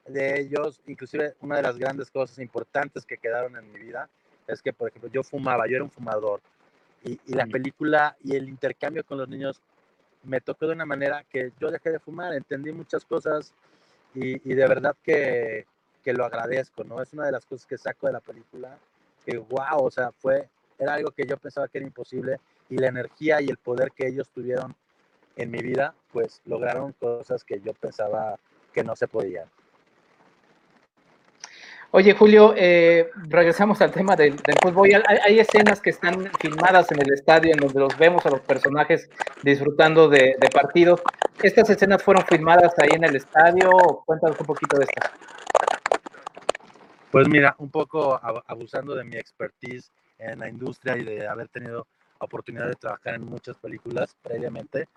de 0.07 0.41
ellos, 0.41 0.81
inclusive 0.87 1.35
una 1.41 1.57
de 1.57 1.63
las 1.63 1.79
grandes 1.79 2.11
cosas 2.11 2.39
importantes 2.39 3.07
que 3.07 3.17
quedaron 3.17 3.57
en 3.57 3.73
mi 3.73 3.81
vida 3.81 4.09
es 4.47 4.61
que, 4.61 4.73
por 4.73 4.89
ejemplo, 4.89 5.11
yo 5.11 5.23
fumaba, 5.23 5.67
yo 5.67 5.77
era 5.77 5.85
un 5.85 5.91
fumador, 5.91 6.41
y, 7.03 7.19
y 7.27 7.35
la 7.35 7.47
película 7.47 8.17
y 8.23 8.35
el 8.37 8.49
intercambio 8.49 9.05
con 9.05 9.19
los 9.19 9.29
niños 9.29 9.61
me 10.23 10.41
tocó 10.41 10.67
de 10.67 10.73
una 10.73 10.87
manera 10.87 11.25
que 11.31 11.53
yo 11.61 11.71
dejé 11.71 11.91
de 11.91 11.99
fumar, 11.99 12.35
entendí 12.35 12.73
muchas 12.73 13.05
cosas 13.05 13.53
y, 14.15 14.51
y 14.51 14.55
de 14.55 14.67
verdad 14.67 14.97
que, 15.03 15.67
que 16.03 16.13
lo 16.13 16.25
agradezco, 16.25 16.85
¿no? 16.85 17.03
Es 17.03 17.13
una 17.13 17.27
de 17.27 17.33
las 17.33 17.45
cosas 17.45 17.67
que 17.67 17.79
saco 17.79 18.07
de 18.07 18.15
la 18.15 18.21
película, 18.21 18.79
que 19.25 19.39
wow, 19.39 19.85
o 19.85 19.91
sea, 19.91 20.13
fue 20.13 20.49
era 20.79 20.95
algo 20.95 21.11
que 21.11 21.27
yo 21.27 21.37
pensaba 21.37 21.69
que 21.69 21.79
era 21.79 21.87
imposible 21.87 22.39
y 22.69 22.77
la 22.79 22.89
energía 22.89 23.41
y 23.41 23.49
el 23.49 23.57
poder 23.57 23.93
que 23.93 24.07
ellos 24.07 24.29
tuvieron 24.31 24.75
en 25.37 25.51
mi 25.51 25.59
vida, 25.59 25.95
pues 26.13 26.41
lograron 26.45 26.93
cosas 26.93 27.45
que 27.45 27.61
yo 27.61 27.73
pensaba 27.75 28.39
que 28.73 28.85
no 28.85 28.95
se 28.95 29.09
podían. 29.09 29.47
Oye, 31.91 32.13
Julio, 32.13 32.55
eh, 32.57 33.09
regresamos 33.29 33.81
al 33.81 33.93
tema 33.93 34.17
del, 34.17 34.37
fútbol. 34.61 34.89
Hay, 35.07 35.19
hay, 35.25 35.39
escenas 35.39 35.81
que 35.81 35.91
están 35.91 36.29
filmadas 36.41 36.91
en 36.91 37.01
el 37.01 37.13
estadio 37.13 37.53
en 37.53 37.61
donde 37.61 37.79
los 37.79 37.97
vemos 37.97 38.27
a 38.27 38.31
los 38.31 38.41
personajes 38.41 39.09
disfrutando 39.45 40.09
de, 40.09 40.35
de 40.41 40.49
partidos. 40.53 41.01
¿Estas 41.41 41.71
escenas 41.71 42.03
fueron 42.03 42.25
filmadas 42.27 42.73
ahí 42.79 42.89
en 42.95 43.05
el 43.05 43.15
estadio? 43.15 43.71
Cuéntanos 44.07 44.41
un 44.41 44.47
poquito 44.47 44.77
de 44.77 44.87
esto. 44.87 45.09
Pues 47.13 47.29
mira, 47.29 47.55
un 47.59 47.71
poco 47.71 48.19
abusando 48.49 48.97
de 48.97 49.05
mi 49.05 49.17
expertise 49.17 49.93
en 50.19 50.39
la 50.39 50.49
industria 50.49 50.97
y 50.97 51.05
de 51.05 51.27
haber 51.27 51.49
tenido 51.49 51.87
oportunidad 52.19 52.69
de 52.69 52.75
trabajar 52.75 53.15
en 53.15 53.25
muchas 53.25 53.57
películas 53.59 54.17
previamente. 54.23 54.89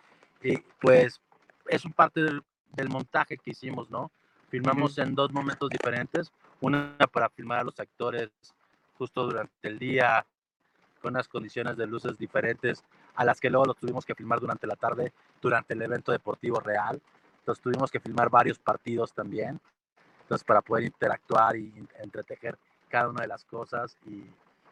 Y 0.42 0.58
pues 0.80 1.20
es 1.68 1.86
un 1.86 1.94
parte 1.94 2.22
del, 2.22 2.42
del 2.74 2.90
montaje 2.90 3.38
que 3.38 3.52
hicimos, 3.52 3.90
¿no? 3.90 4.12
Filmamos 4.50 4.98
uh 4.98 5.02
-huh. 5.02 5.08
en 5.08 5.16
dos 5.16 5.32
momentos 5.32 5.70
diferentes, 5.70 6.32
una 6.62 6.96
para 7.12 7.30
filmar 7.30 7.60
a 7.60 7.64
los 7.64 7.80
actores 7.80 8.30
justo 8.98 9.26
durante 9.26 9.68
el 9.68 9.78
día 9.78 10.26
con 11.02 11.14
unas 11.14 11.28
condiciones 11.28 11.78
de 11.78 11.86
luces 11.86 12.18
diferentes 12.18 12.84
a 13.16 13.24
las 13.24 13.40
que 13.40 13.50
luego 13.50 13.66
lo 13.66 13.74
tuvimos 13.74 14.06
que 14.06 14.16
filmar 14.16 14.40
durante 14.40 14.68
la 14.68 14.76
tarde, 14.76 15.14
durante 15.42 15.74
el 15.74 15.82
evento 15.82 16.12
deportivo 16.12 16.60
real. 16.60 17.02
Entonces 17.40 17.62
tuvimos 17.62 17.92
que 17.92 18.00
filmar 18.00 18.30
varios 18.30 18.60
partidos 18.60 19.14
también, 19.14 19.60
entonces 20.22 20.44
para 20.44 20.62
poder 20.62 20.86
interactuar 20.86 21.56
y 21.56 21.72
entretejer 22.00 22.58
cada 22.90 23.10
una 23.10 23.22
de 23.22 23.28
las 23.28 23.44
cosas. 23.46 23.98
Y, 24.06 24.24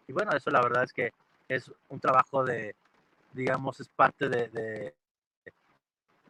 y 0.07 0.13
bueno, 0.13 0.31
eso 0.33 0.49
la 0.49 0.61
verdad 0.61 0.83
es 0.83 0.93
que 0.93 1.13
es 1.47 1.71
un 1.89 1.99
trabajo 1.99 2.43
de, 2.43 2.75
digamos, 3.33 3.79
es 3.79 3.89
parte 3.89 4.29
de, 4.29 4.93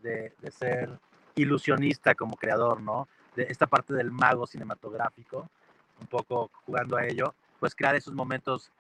de, 0.01 0.51
ser 0.51 0.99
ilusionista 1.35 2.15
como 2.15 2.35
creador, 2.35 2.81
¿no? 2.81 3.07
De 3.35 3.43
esta 3.43 3.67
parte 3.67 3.93
del 3.93 4.11
mago 4.11 4.45
cinematográfico, 4.47 5.49
un 5.99 6.07
poco 6.07 6.51
jugando 6.65 6.95
a 6.97 7.05
ello, 7.05 7.33
pues 7.59 7.75
crear 7.75 7.95
esos 7.95 8.13
momentos 8.13 8.71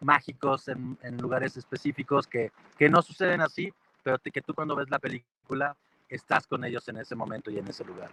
mágicos 0.00 0.68
en, 0.68 0.98
en 1.02 1.18
lugares 1.18 1.56
específicos 1.56 2.26
que, 2.26 2.52
que, 2.78 2.88
no 2.88 3.02
suceden 3.02 3.40
así, 3.40 3.72
pero 4.02 4.18
que 4.18 4.40
tú 4.40 4.54
cuando 4.54 4.76
ves 4.76 4.90
la 4.90 4.98
película 4.98 5.76
estás 6.08 6.46
con 6.46 6.64
ellos 6.64 6.86
en 6.88 6.98
ese 6.98 7.14
momento 7.14 7.50
y 7.50 7.58
en 7.58 7.68
ese 7.68 7.84
lugar. 7.84 8.10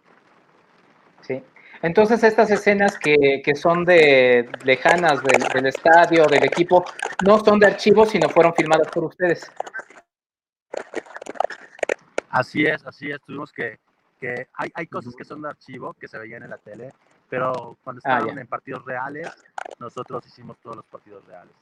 Sí. 1.22 1.44
Entonces 1.82 2.24
estas 2.24 2.52
escenas 2.52 2.98
que, 2.98 3.42
que 3.44 3.56
son 3.56 3.86
de 3.86 4.50
lejanas 4.64 5.24
del, 5.24 5.42
del, 5.54 5.66
estadio, 5.68 6.26
del 6.26 6.44
equipo, 6.44 6.84
no 7.26 7.40
son 7.40 7.60
de 7.60 7.68
archivo, 7.68 8.06
sino 8.06 8.28
fueron 8.30 8.54
filmadas 8.54 8.88
por 8.90 9.06
ustedes. 9.06 9.50
Así 12.30 12.66
es, 12.66 12.86
así 12.86 13.10
es. 13.10 13.22
Tuvimos 13.22 13.52
que, 13.54 13.80
que 14.20 14.48
hay, 14.54 14.70
hay 14.74 14.88
cosas 14.88 15.16
que 15.16 15.24
son 15.24 15.42
de 15.42 15.50
archivo, 15.50 15.94
que 15.94 16.08
se 16.08 16.18
veían 16.18 16.44
en 16.44 16.50
la 16.50 16.58
tele, 16.58 16.92
pero 17.30 17.78
cuando 17.84 18.02
ah, 18.04 18.18
estaban 18.18 18.38
en 18.38 18.48
partidos 18.48 18.84
reales, 18.86 19.30
nosotros 19.80 20.26
hicimos 20.28 20.58
todos 20.60 20.78
los 20.78 20.86
partidos 20.86 21.26
reales. 21.26 21.54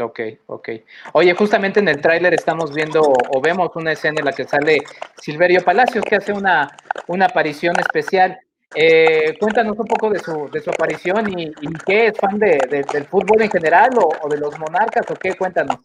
Ok, 0.00 0.20
ok. 0.46 0.68
Oye, 1.14 1.34
justamente 1.34 1.80
en 1.80 1.88
el 1.88 2.00
tráiler 2.00 2.32
estamos 2.32 2.72
viendo 2.72 3.02
o 3.02 3.40
vemos 3.40 3.74
una 3.74 3.92
escena 3.92 4.20
en 4.20 4.26
la 4.26 4.32
que 4.32 4.44
sale 4.44 4.84
Silverio 5.20 5.64
Palacios, 5.64 6.04
que 6.04 6.14
hace 6.14 6.32
una, 6.32 6.70
una 7.08 7.26
aparición 7.26 7.74
especial. 7.80 8.38
Eh, 8.74 9.36
cuéntanos 9.40 9.76
un 9.76 9.86
poco 9.86 10.10
de 10.10 10.20
su, 10.20 10.48
de 10.52 10.60
su 10.60 10.70
aparición 10.70 11.36
y, 11.36 11.46
y 11.46 11.72
qué 11.84 12.06
es 12.08 12.18
fan 12.18 12.38
de, 12.38 12.58
de, 12.70 12.84
del 12.92 13.06
fútbol 13.06 13.42
en 13.42 13.50
general 13.50 13.90
o, 13.98 14.08
o, 14.22 14.28
de 14.28 14.38
los 14.38 14.56
monarcas 14.60 15.10
o 15.10 15.14
qué, 15.16 15.36
cuéntanos. 15.36 15.78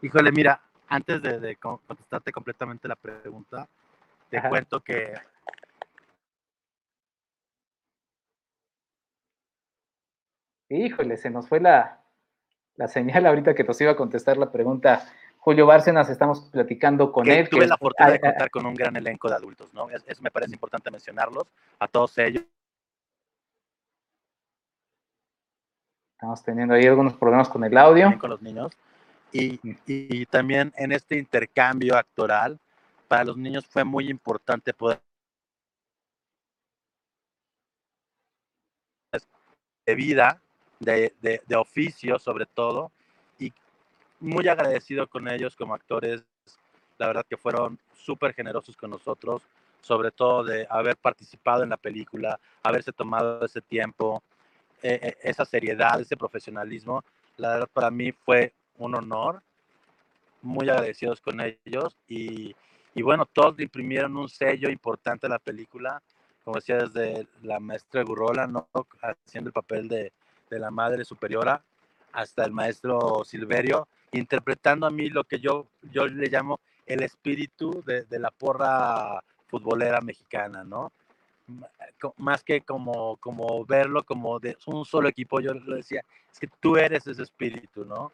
Híjole, 0.00 0.32
mira, 0.32 0.58
antes 0.88 1.20
de, 1.20 1.40
de 1.40 1.56
contestarte 1.56 2.32
completamente 2.32 2.88
la 2.88 2.96
pregunta, 2.96 3.68
te 4.30 4.38
Ajá. 4.38 4.48
cuento 4.48 4.80
que 4.80 5.12
Híjole, 10.70 11.18
se 11.18 11.28
nos 11.28 11.48
fue 11.48 11.60
la, 11.60 12.01
la 12.82 12.88
señal 12.88 13.26
ahorita 13.26 13.54
que 13.54 13.62
nos 13.62 13.80
iba 13.80 13.92
a 13.92 13.96
contestar 13.96 14.36
la 14.36 14.50
pregunta. 14.50 15.08
Julio 15.38 15.66
Bárcenas, 15.66 16.10
estamos 16.10 16.40
platicando 16.50 17.12
con 17.12 17.24
que 17.24 17.38
él. 17.38 17.48
Tuve 17.48 17.60
que 17.60 17.66
la 17.68 17.76
fortuna 17.76 18.10
de 18.10 18.20
contar 18.20 18.50
con 18.50 18.66
un 18.66 18.74
gran 18.74 18.96
elenco 18.96 19.28
de 19.28 19.36
adultos, 19.36 19.72
¿no? 19.72 19.88
Eso 19.88 20.04
es, 20.08 20.20
me 20.20 20.32
parece 20.32 20.52
importante 20.52 20.90
mencionarlos, 20.90 21.46
a 21.78 21.86
todos 21.86 22.18
ellos. 22.18 22.42
Estamos 26.16 26.42
teniendo 26.42 26.74
ahí 26.74 26.86
algunos 26.86 27.14
problemas 27.14 27.48
con 27.48 27.62
el 27.62 27.76
audio. 27.78 28.18
Con 28.18 28.30
los 28.30 28.42
niños. 28.42 28.72
Y, 29.30 29.60
y, 29.86 30.26
también 30.26 30.72
en 30.76 30.90
este 30.90 31.16
intercambio 31.16 31.96
actoral, 31.96 32.58
para 33.06 33.24
los 33.24 33.36
niños 33.36 33.64
fue 33.64 33.84
muy 33.84 34.10
importante 34.10 34.74
poder 34.74 35.00
de 39.86 39.94
vida 39.94 40.42
de, 40.84 41.12
de, 41.20 41.56
oficio 41.56 42.18
sobre 42.18 42.46
todo, 42.46 42.90
y 43.38 43.52
muy 44.20 44.48
agradecido 44.48 45.06
con 45.06 45.28
ellos 45.28 45.56
como 45.56 45.74
actores. 45.74 46.24
La 46.98 47.06
verdad 47.06 47.26
que 47.28 47.36
fueron 47.36 47.78
súper 47.94 48.34
generosos 48.34 48.76
con 48.76 48.90
nosotros, 48.90 49.42
sobre 49.80 50.10
todo 50.10 50.44
de 50.44 50.66
haber 50.70 50.96
participado 50.96 51.62
en 51.62 51.70
la 51.70 51.76
película, 51.76 52.38
haberse 52.62 52.92
tomado 52.92 53.44
ese 53.44 53.60
tiempo, 53.60 54.22
eh, 54.82 55.16
esa 55.22 55.44
seriedad, 55.44 56.00
ese 56.00 56.16
profesionalismo. 56.16 57.04
La 57.36 57.50
verdad 57.50 57.68
para 57.72 57.90
mí 57.90 58.12
fue 58.12 58.52
un 58.76 58.94
honor, 58.94 59.42
muy 60.42 60.68
agradecidos 60.68 61.20
con 61.20 61.40
ellos 61.40 61.96
y, 62.08 62.54
y 62.94 63.02
bueno, 63.02 63.26
todos 63.26 63.58
imprimieron 63.60 64.16
un 64.16 64.28
sello 64.28 64.68
importante 64.68 65.26
a 65.26 65.30
la 65.30 65.38
película, 65.38 66.02
como 66.44 66.56
decía, 66.56 66.78
desde 66.78 67.26
la 67.42 67.60
maestra 67.60 68.02
Gurrola, 68.02 68.48
¿no? 68.48 68.68
haciendo 69.00 69.48
el 69.48 69.54
papel 69.54 69.86
de, 69.86 70.12
de 70.52 70.58
la 70.58 70.70
Madre 70.70 71.04
Superiora 71.04 71.64
hasta 72.12 72.44
el 72.44 72.52
maestro 72.52 73.24
Silverio, 73.24 73.88
interpretando 74.12 74.86
a 74.86 74.90
mí 74.90 75.08
lo 75.08 75.24
que 75.24 75.40
yo, 75.40 75.66
yo 75.90 76.06
le 76.06 76.28
llamo 76.28 76.60
el 76.84 77.02
espíritu 77.02 77.82
de, 77.86 78.04
de 78.04 78.18
la 78.18 78.30
porra 78.30 79.22
futbolera 79.46 80.00
mexicana, 80.02 80.62
¿no? 80.62 80.92
Más 82.16 82.44
que 82.44 82.60
como, 82.60 83.16
como 83.16 83.64
verlo 83.64 84.04
como 84.04 84.38
de 84.38 84.56
un 84.66 84.84
solo 84.84 85.08
equipo, 85.08 85.40
yo 85.40 85.54
le 85.54 85.76
decía, 85.76 86.02
es 86.30 86.38
que 86.38 86.48
tú 86.60 86.76
eres 86.76 87.06
ese 87.06 87.22
espíritu, 87.22 87.84
¿no? 87.84 88.12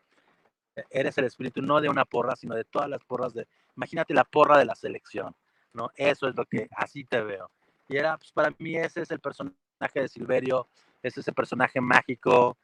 Eres 0.91 1.19
el 1.19 1.25
espíritu 1.25 1.61
no 1.61 1.81
de 1.81 1.89
una 1.89 2.05
porra, 2.05 2.37
sino 2.37 2.55
de 2.55 2.65
todas 2.65 2.89
las 2.89 3.03
porras 3.05 3.35
de, 3.35 3.49
imagínate 3.77 4.15
la 4.15 4.25
porra 4.25 4.59
de 4.59 4.65
la 4.65 4.77
selección, 4.77 5.35
¿no? 5.73 5.91
Eso 5.97 6.29
es 6.29 6.37
lo 6.37 6.45
que 6.45 6.69
así 6.77 7.05
te 7.05 7.21
veo. 7.21 7.51
Y 7.89 7.97
era, 7.97 8.17
pues 8.17 8.31
para 8.31 8.53
mí 8.59 8.77
ese 8.77 9.03
es 9.03 9.11
el 9.11 9.19
personaje 9.19 9.57
de 9.95 10.09
Silverio, 10.09 10.69
es 11.03 11.17
ese 11.19 11.33
personaje 11.33 11.81
mágico, 11.81 12.57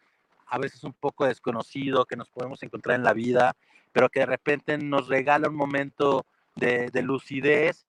a 0.46 0.58
veces 0.58 0.84
un 0.84 0.92
poco 0.92 1.26
desconocido 1.26 2.04
que 2.04 2.16
nos 2.16 2.28
podemos 2.28 2.62
encontrar 2.62 2.96
en 2.96 3.04
la 3.04 3.12
vida, 3.12 3.56
pero 3.92 4.08
que 4.08 4.20
de 4.20 4.26
repente 4.26 4.76
nos 4.78 5.08
regala 5.08 5.48
un 5.48 5.56
momento 5.56 6.26
de, 6.56 6.90
de 6.90 7.02
lucidez 7.02 7.86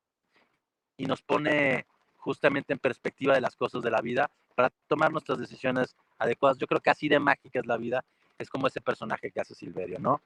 y 0.98 1.06
nos 1.06 1.22
pone 1.22 1.86
justamente 2.18 2.74
en 2.74 2.80
perspectiva 2.80 3.34
de 3.34 3.42
las 3.42 3.56
cosas 3.56 3.82
de 3.84 3.92
la 3.92 4.02
vida 4.02 4.32
para 4.56 4.72
tomar 4.88 5.12
nuestras 5.12 5.38
decisiones 5.38 5.96
adecuadas. 6.18 6.58
Yo 6.58 6.68
creo 6.68 6.80
que 6.80 6.90
así 6.90 7.10
de 7.10 7.20
mágica 7.20 7.60
es 7.60 7.66
la 7.66 7.78
vida, 7.78 8.04
es 8.38 8.50
como 8.50 8.68
ese 8.68 8.82
personaje 8.82 9.32
que 9.32 9.42
hace 9.42 9.54
Silverio, 9.54 10.00
¿no? 10.00 10.22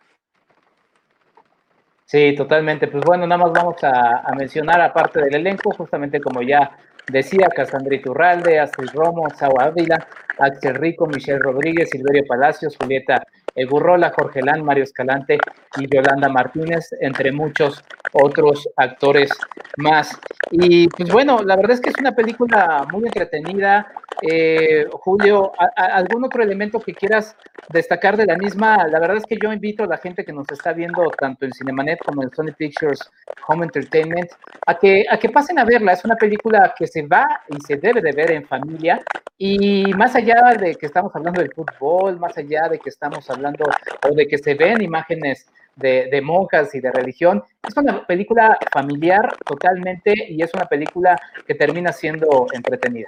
Sí, 2.05 2.33
totalmente. 2.35 2.87
Pues 2.87 3.03
bueno, 3.03 3.27
nada 3.27 3.43
más 3.43 3.53
vamos 3.53 3.83
a 3.83 4.31
mencionar 4.35 4.81
aparte 4.81 5.21
del 5.21 5.35
elenco, 5.35 5.71
justamente 5.71 6.19
como 6.19 6.41
ya 6.41 6.75
Decía 7.11 7.49
Casandra 7.49 7.95
Iturralde, 7.95 8.59
Astrid 8.59 8.89
Romo, 8.93 9.27
Sao 9.31 9.59
Ávila, 9.59 10.07
Axel 10.37 10.75
Rico, 10.75 11.07
Michelle 11.07 11.39
Rodríguez, 11.39 11.89
Silverio 11.89 12.23
Palacios, 12.27 12.77
Julieta 12.77 13.23
Egurrola, 13.55 14.13
Jorge 14.15 14.41
Lán, 14.41 14.63
Mario 14.63 14.83
Escalante 14.83 15.37
y 15.77 15.93
Yolanda 15.93 16.29
Martínez, 16.29 16.89
entre 17.01 17.31
muchos 17.31 17.83
otros 18.13 18.69
actores 18.75 19.31
más. 19.77 20.19
Y 20.51 20.87
pues 20.87 21.11
bueno, 21.11 21.39
la 21.43 21.55
verdad 21.55 21.71
es 21.71 21.81
que 21.81 21.89
es 21.89 21.99
una 21.99 22.13
película 22.13 22.85
muy 22.91 23.05
entretenida. 23.05 23.87
Eh, 24.21 24.85
Julio, 24.91 25.53
¿a, 25.57 25.85
¿algún 25.95 26.25
otro 26.25 26.43
elemento 26.43 26.79
que 26.79 26.93
quieras 26.93 27.35
destacar 27.69 28.17
de 28.17 28.25
la 28.25 28.35
misma? 28.35 28.85
La 28.87 28.99
verdad 28.99 29.17
es 29.17 29.25
que 29.25 29.37
yo 29.41 29.53
invito 29.53 29.83
a 29.83 29.87
la 29.87 29.97
gente 29.97 30.25
que 30.25 30.33
nos 30.33 30.45
está 30.51 30.73
viendo 30.73 31.09
tanto 31.11 31.45
en 31.45 31.53
Cinemanet 31.53 31.99
como 32.03 32.23
en 32.23 32.29
Sony 32.31 32.53
Pictures 32.57 32.99
Home 33.47 33.65
Entertainment 33.65 34.29
a 34.65 34.77
que, 34.77 35.05
a 35.09 35.17
que 35.17 35.29
pasen 35.29 35.59
a 35.59 35.65
verla. 35.65 35.93
Es 35.93 36.03
una 36.03 36.15
película 36.15 36.73
que 36.77 36.87
se 36.87 37.03
va 37.03 37.25
y 37.47 37.61
se 37.65 37.77
debe 37.77 38.01
de 38.01 38.11
ver 38.11 38.31
en 38.31 38.45
familia. 38.45 39.01
Y 39.37 39.93
más 39.93 40.15
allá 40.15 40.53
de 40.59 40.75
que 40.75 40.85
estamos 40.85 41.15
hablando 41.15 41.41
del 41.41 41.53
fútbol, 41.53 42.19
más 42.19 42.37
allá 42.37 42.67
de 42.67 42.79
que 42.79 42.89
estamos 42.89 43.29
hablando 43.29 43.65
o 44.09 44.13
de 44.13 44.27
que 44.27 44.37
se 44.37 44.53
ven 44.53 44.81
imágenes 44.81 45.47
de, 45.77 46.09
de, 46.11 46.21
monjas 46.21 46.75
y 46.75 46.81
de 46.81 46.91
religión. 46.91 47.41
Es 47.65 47.77
una 47.77 48.05
película 48.05 48.57
familiar 48.73 49.33
totalmente 49.45 50.13
y 50.27 50.41
es 50.43 50.53
una 50.53 50.65
película 50.65 51.15
que 51.47 51.55
termina 51.55 51.93
siendo 51.93 52.47
entretenida. 52.51 53.07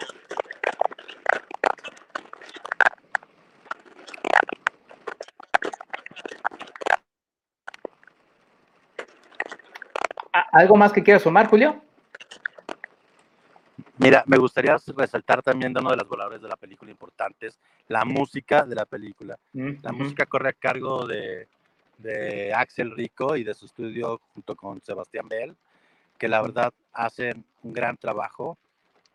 ¿Algo 10.31 10.75
más 10.75 10.93
que 10.93 11.03
quieras 11.03 11.23
sumar, 11.23 11.47
Julio? 11.47 11.81
Mira, 13.97 14.23
me 14.25 14.37
gustaría 14.37 14.77
resaltar 14.95 15.43
también 15.43 15.73
de 15.73 15.79
uno 15.79 15.91
de 15.91 15.97
los 15.97 16.07
voladores 16.07 16.41
de 16.41 16.47
la 16.47 16.55
película 16.55 16.89
importantes, 16.89 17.59
la 17.87 18.03
música 18.03 18.65
de 18.65 18.75
la 18.75 18.85
película. 18.85 19.37
Mm. 19.53 19.73
La 19.83 19.91
música 19.91 20.25
corre 20.25 20.49
a 20.49 20.53
cargo 20.53 21.05
de, 21.05 21.47
de, 21.97 22.53
Axel 22.53 22.91
Rico 22.91 23.35
y 23.35 23.43
de 23.43 23.53
su 23.53 23.65
estudio 23.65 24.19
junto 24.33 24.55
con 24.55 24.81
Sebastián 24.81 25.27
Bell, 25.27 25.55
que 26.17 26.27
la 26.27 26.41
verdad 26.41 26.73
hacen 26.93 27.45
un 27.61 27.73
gran 27.73 27.97
trabajo. 27.97 28.57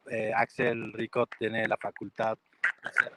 Eh, 0.08 0.32
Axel 0.32 0.92
Rico 0.92 1.26
tiene 1.38 1.66
la 1.66 1.76
facultad 1.76 2.38
de 2.84 2.92
ser 2.92 3.12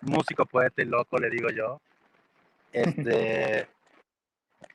músico, 0.00 0.44
poeta 0.46 0.82
y 0.82 0.86
loco, 0.86 1.18
le 1.18 1.30
digo 1.30 1.50
yo. 1.50 1.80
Este, 2.72 3.68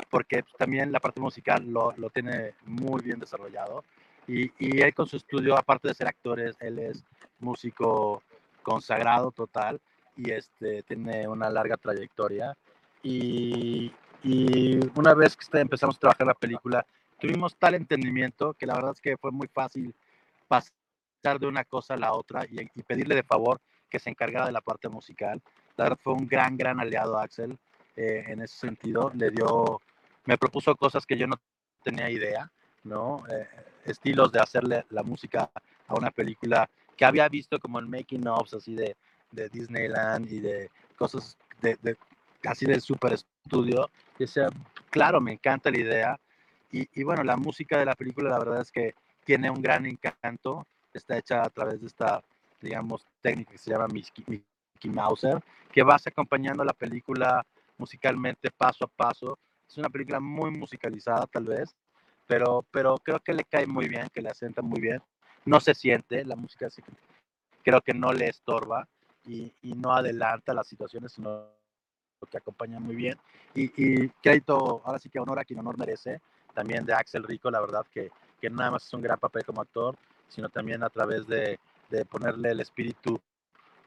porque 0.10 0.44
también 0.58 0.92
la 0.92 1.00
parte 1.00 1.20
musical 1.20 1.66
lo, 1.66 1.94
lo 1.98 2.10
tiene 2.10 2.54
muy 2.66 3.02
bien 3.02 3.20
desarrollado. 3.20 3.84
Y, 4.28 4.52
y, 4.60 4.82
él 4.82 4.94
con 4.94 5.08
su 5.08 5.18
estudio, 5.18 5.58
aparte 5.58 5.88
de 5.88 5.94
ser 5.94 6.08
actor, 6.08 6.40
él 6.40 6.80
es 6.80 7.04
músico 7.40 8.24
consagrado 8.64 9.32
total. 9.32 9.80
y 10.16 10.32
este, 10.32 10.84
tiene 10.84 11.28
una 11.28 11.50
larga 11.50 11.78
trayectoria. 11.78 12.58
Y, 13.04 13.94
y 14.24 14.80
una 14.96 15.14
vez 15.14 15.36
que 15.38 15.60
empezamos 15.60 15.96
a 15.98 16.00
trabajar 16.00 16.28
la 16.28 16.34
película, 16.34 16.86
tuvimos 17.20 17.56
tal 17.56 17.76
entendimiento 17.76 18.54
que 18.54 18.66
la 18.66 18.76
verdad 18.76 18.92
es 18.94 19.02
que 19.02 19.18
fue 19.18 19.32
muy 19.32 19.48
fácil 19.48 19.94
pasar 20.48 21.40
de 21.40 21.48
una 21.48 21.64
cosa 21.64 21.94
a 21.94 21.98
la 21.98 22.14
otra 22.14 22.46
y, 22.46 22.70
y 22.74 22.84
pedirle 22.84 23.16
de 23.16 23.24
favor 23.24 23.62
que 23.90 24.00
se 24.00 24.10
encargara 24.10 24.46
de 24.46 24.52
la 24.52 24.62
parte 24.62 24.90
musical. 24.90 25.42
La 25.76 25.86
verdad 25.86 26.00
fue 26.04 26.14
un 26.14 26.28
gran, 26.28 26.58
gran 26.58 26.80
aliado 26.80 27.18
Axel 27.18 27.58
eh, 27.96 28.24
en 28.28 28.42
ese 28.42 28.58
sentido. 28.58 29.12
Le 29.16 29.32
dio, 29.32 29.82
me 30.28 30.38
propuso 30.38 30.76
cosas 30.76 31.06
que 31.06 31.18
yo 31.18 31.26
no 31.26 31.40
tenía 31.84 32.10
idea, 32.10 32.52
¿no? 32.84 33.24
Eh, 33.32 33.48
estilos 33.86 34.32
de 34.32 34.40
hacerle 34.40 34.86
la 34.90 35.02
música 35.02 35.50
a 35.88 35.96
una 35.96 36.12
película 36.12 36.70
que 36.96 37.06
había 37.06 37.28
visto 37.30 37.60
como 37.60 37.80
en 37.80 37.90
making 37.90 38.28
ofs 38.28 38.54
así 38.54 38.76
de, 38.76 38.96
de 39.32 39.50
Disneyland 39.50 40.32
y 40.32 40.40
de 40.42 40.70
cosas 40.98 41.38
de, 41.62 41.78
de 41.82 41.98
casi 42.42 42.66
de 42.66 42.80
super 42.82 43.14
estudio. 43.14 43.90
Y 44.20 44.26
decía, 44.26 44.50
claro, 44.90 45.22
me 45.22 45.32
encanta 45.32 45.72
la 45.72 45.80
idea. 45.80 46.20
Y, 46.72 46.88
y, 47.00 47.04
bueno, 47.04 47.24
la 47.24 47.38
música 47.38 47.78
de 47.80 47.86
la 47.86 47.96
película 47.96 48.30
la 48.30 48.40
verdad 48.40 48.62
es 48.62 48.72
que 48.72 48.96
tiene 49.24 49.50
un 49.50 49.62
gran 49.62 49.86
encanto. 49.86 50.68
Está 50.94 51.18
hecha 51.18 51.42
a 51.42 51.50
través 51.50 51.80
de 51.80 51.88
esta, 51.88 52.22
digamos, 52.62 53.08
técnica 53.22 53.52
que 53.52 53.58
se 53.58 53.72
llama 53.72 53.88
Mickey, 53.88 54.44
Mouser, 54.90 55.42
que 55.72 55.84
vas 55.84 56.06
acompañando 56.08 56.64
la 56.66 56.74
película 56.74 57.46
musicalmente 57.78 58.52
paso 58.52 58.86
a 58.86 58.88
paso. 58.88 59.40
Es 59.68 59.78
una 59.78 59.90
película 59.90 60.20
muy 60.20 60.52
musicalizada 60.52 61.28
tal 61.28 61.46
vez, 61.46 61.76
pero, 62.26 62.66
pero 62.72 62.98
creo 62.98 63.20
que 63.20 63.34
le 63.34 63.44
cae 63.44 63.68
muy 63.68 63.88
bien, 63.88 64.08
que 64.14 64.22
le 64.22 64.30
asienta 64.30 64.62
muy 64.62 64.80
bien. 64.80 65.02
No 65.46 65.60
se 65.60 65.74
siente, 65.74 66.26
la 66.26 66.36
música 66.36 66.68
creo 67.64 67.82
que 67.82 67.94
no 67.94 68.14
le 68.14 68.28
estorba 68.28 68.88
y, 69.26 69.54
y 69.62 69.74
no 69.74 69.94
adelanta 69.94 70.54
las 70.54 70.68
situaciones, 70.68 71.12
sino 71.12 71.50
que 72.30 72.38
acompaña 72.38 72.80
muy 72.80 72.96
bien. 72.96 73.18
Y, 73.54 73.66
y, 73.76 74.10
crédito, 74.22 74.82
ahora 74.84 75.00
sí 75.00 75.10
que 75.10 75.20
honor 75.20 75.40
a 75.40 75.46
quien 75.46 75.60
honor 75.60 75.78
merece, 75.78 76.22
también 76.54 76.86
de 76.86 76.94
Axel 76.94 77.24
Rico, 77.24 77.52
la 77.52 77.62
verdad 77.62 77.86
que, 77.92 78.10
que 78.42 78.50
nada 78.50 78.72
más 78.72 78.86
es 78.86 78.94
un 78.94 79.02
gran 79.02 79.20
papel 79.20 79.46
como 79.46 79.62
actor, 79.62 79.96
sino 80.28 80.50
también 80.50 80.84
a 80.84 80.90
través 80.90 81.28
de, 81.28 81.60
de 81.90 82.06
ponerle 82.06 82.52
el 82.52 82.60
espíritu 82.60 83.20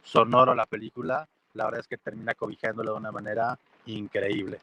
sonoro 0.03 0.53
a 0.53 0.57
la 0.57 0.67
película, 0.67 1.29
la 1.55 1.65
verdad 1.65 1.81
es 1.81 1.89
que 1.89 1.99
termina 1.99 2.35
cobijándolo 2.35 2.93
de 2.93 2.99
una 2.99 3.13
manera 3.13 3.59
increíble. 3.87 4.61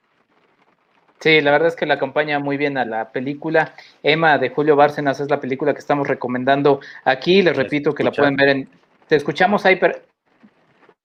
Sí, 1.19 1.41
la 1.41 1.51
verdad 1.51 1.69
es 1.69 1.75
que 1.75 1.88
la 1.88 1.95
acompaña 1.95 2.39
muy 2.39 2.58
bien 2.58 2.77
a 2.77 2.86
la 2.86 3.12
película. 3.12 3.73
Emma 4.03 4.38
de 4.38 4.49
Julio 4.49 4.75
Bárcenas 4.75 5.19
es 5.19 5.30
la 5.30 5.39
película 5.39 5.73
que 5.73 5.80
estamos 5.80 6.08
recomendando 6.08 6.80
aquí. 7.03 7.41
Les 7.41 7.56
repito 7.56 7.93
que 7.95 8.03
la 8.03 8.12
pueden 8.12 8.36
ver 8.36 8.49
en. 8.49 8.69
Te 9.08 9.15
escuchamos 9.15 9.65
ahí, 9.65 9.77
pero... 9.77 9.99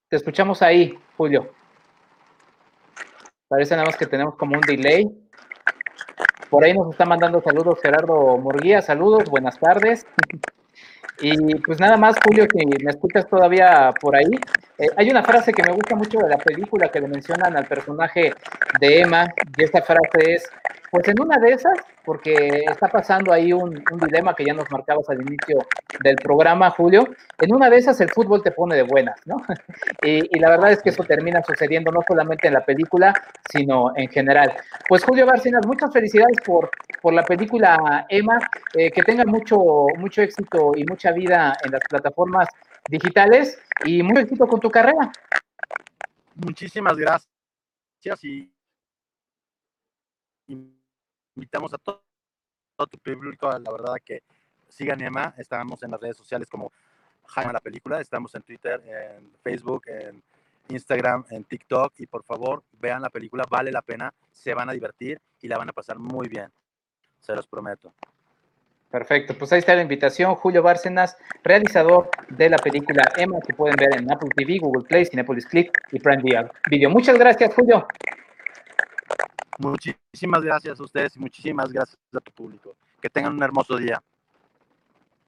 te 0.09 0.17
escuchamos 0.17 0.61
ahí, 0.61 0.99
Julio. 1.17 1.51
Parece 3.49 3.75
nada 3.75 3.87
más 3.87 3.97
que 3.97 4.07
tenemos 4.07 4.37
como 4.37 4.55
un 4.57 4.61
delay. 4.61 5.07
Por 6.51 6.65
ahí 6.65 6.75
nos 6.75 6.91
está 6.91 7.07
mandando 7.07 7.41
saludos 7.41 7.79
Gerardo 7.81 8.37
Murguía. 8.37 8.83
Saludos, 8.83 9.31
buenas 9.31 9.59
tardes. 9.59 10.07
Y 11.21 11.55
pues 11.57 11.79
nada 11.79 11.97
más, 11.97 12.17
Julio, 12.25 12.47
si 12.51 12.67
me 12.85 12.91
escuchas 12.91 13.29
todavía 13.29 13.93
por 14.01 14.17
ahí, 14.17 14.31
eh, 14.79 14.89
hay 14.97 15.11
una 15.11 15.23
frase 15.23 15.53
que 15.53 15.63
me 15.63 15.73
gusta 15.73 15.95
mucho 15.95 16.19
de 16.19 16.29
la 16.29 16.39
película 16.39 16.89
que 16.89 17.01
le 17.01 17.09
mencionan 17.09 17.57
al 17.57 17.67
personaje 17.67 18.35
de 18.81 19.01
Emma, 19.01 19.33
y 19.57 19.63
esta 19.63 19.83
frase 19.83 20.35
es, 20.35 20.51
pues 20.93 21.09
en 21.09 21.19
una 21.23 21.39
de 21.39 21.53
esas, 21.53 21.79
porque 22.05 22.65
está 22.71 22.87
pasando 22.87 23.33
ahí 23.33 23.51
un, 23.51 23.83
dilema 24.05 24.35
que 24.35 24.45
ya 24.45 24.53
nos 24.53 24.71
marcabas 24.71 25.09
al 25.09 25.23
inicio 25.23 25.67
del 26.05 26.17
programa, 26.17 26.69
Julio, 26.69 27.09
en 27.39 27.55
una 27.55 27.71
de 27.71 27.79
esas 27.79 27.99
el 28.03 28.11
fútbol 28.11 28.43
te 28.43 28.51
pone 28.51 28.77
de 28.77 28.83
buenas, 28.83 29.19
¿no? 29.25 29.39
y, 30.03 30.39
la 30.39 30.51
verdad 30.51 30.71
es 30.71 30.83
que 30.83 30.91
eso 30.91 31.03
termina 31.03 31.43
sucediendo 31.43 31.91
no 31.91 32.01
solamente 32.07 32.49
en 32.49 32.55
la 32.55 32.63
película, 32.67 33.15
sino 33.51 33.97
en 33.97 34.11
general. 34.11 34.53
Pues 34.87 35.03
Julio 35.03 35.25
Bárcenas, 35.25 35.67
muchas 35.67 35.91
felicidades 35.95 36.37
por, 36.45 36.71
por 37.01 37.15
la 37.15 37.25
película 37.25 38.05
Emma, 38.11 38.39
eh, 38.75 38.91
que 38.91 39.03
tenga 39.03 39.25
mucho, 39.25 39.87
mucho 39.97 40.21
éxito 40.21 40.73
y 40.77 40.85
mucha 40.85 41.11
vida 41.13 41.55
en 41.65 41.73
las 41.73 41.81
plataformas 41.89 42.49
digitales 42.91 43.59
y 43.87 44.03
mucho 44.03 44.21
éxito 44.21 44.47
con 44.47 44.61
tu 44.61 44.71
carrera. 44.71 45.11
Muchísimas 46.35 46.99
gracias 46.99 47.31
y 48.25 48.52
invitamos 51.37 51.73
a 51.75 51.79
todo, 51.79 52.03
tu 52.91 52.99
público, 52.99 53.47
la 53.47 53.71
verdad 53.71 53.95
que 54.05 54.23
sigan 54.69 55.01
Emma, 55.01 55.35
estamos 55.39 55.83
en 55.83 55.93
las 55.93 56.01
redes 56.01 56.17
sociales 56.17 56.49
como 56.49 56.73
Jaime 57.27 57.53
la 57.53 57.61
película, 57.61 58.01
estamos 58.01 58.35
en 58.35 58.43
Twitter, 58.43 58.83
en 58.85 59.31
Facebook, 59.43 59.85
en 59.87 60.23
Instagram, 60.69 61.25
en 61.31 61.45
TikTok 61.45 61.93
y 61.99 62.07
por 62.07 62.25
favor 62.25 62.65
vean 62.73 63.03
la 63.03 63.11
película, 63.11 63.45
vale 63.49 63.71
la 63.71 63.83
pena, 63.83 64.13
se 64.33 64.55
van 64.55 64.69
a 64.69 64.73
divertir 64.73 65.21
y 65.41 65.49
la 65.49 65.59
van 65.59 65.69
a 65.69 65.73
pasar 65.73 65.99
muy 65.99 66.29
bien, 66.29 66.51
se 67.21 67.35
los 67.35 67.47
prometo. 67.47 67.93
Perfecto, 68.91 69.35
pues 69.39 69.51
ahí 69.53 69.61
está 69.61 69.75
la 69.75 69.81
invitación. 69.81 70.35
Julio 70.35 70.63
Bárcenas, 70.63 71.17
realizador 71.43 72.11
de 72.29 72.51
la 72.51 72.59
película 72.59 73.03
Emma, 73.17 73.41
que 73.41 73.55
pueden 73.55 73.75
ver 73.77 73.99
en 73.99 74.13
Apple 74.13 74.29
TV, 74.37 74.59
Google 74.59 74.85
Play, 74.87 75.07
Cinepolis 75.07 75.47
Click 75.47 75.71
y 75.93 75.99
Prime 75.99 76.23
Video. 76.69 76.91
Muchas 76.91 77.19
gracias, 77.19 77.55
Julio. 77.55 77.87
Muchísimas 79.63 80.43
gracias 80.43 80.81
a 80.81 80.83
ustedes 80.83 81.15
y 81.17 81.21
muchísimas 81.21 81.73
gracias 81.73 81.99
a 82.13 82.21
tu 82.21 82.33
público. 82.33 82.75
Que 83.01 83.09
tengan 83.09 83.35
un 83.35 83.43
hermoso 83.43 83.77
día. 83.77 84.03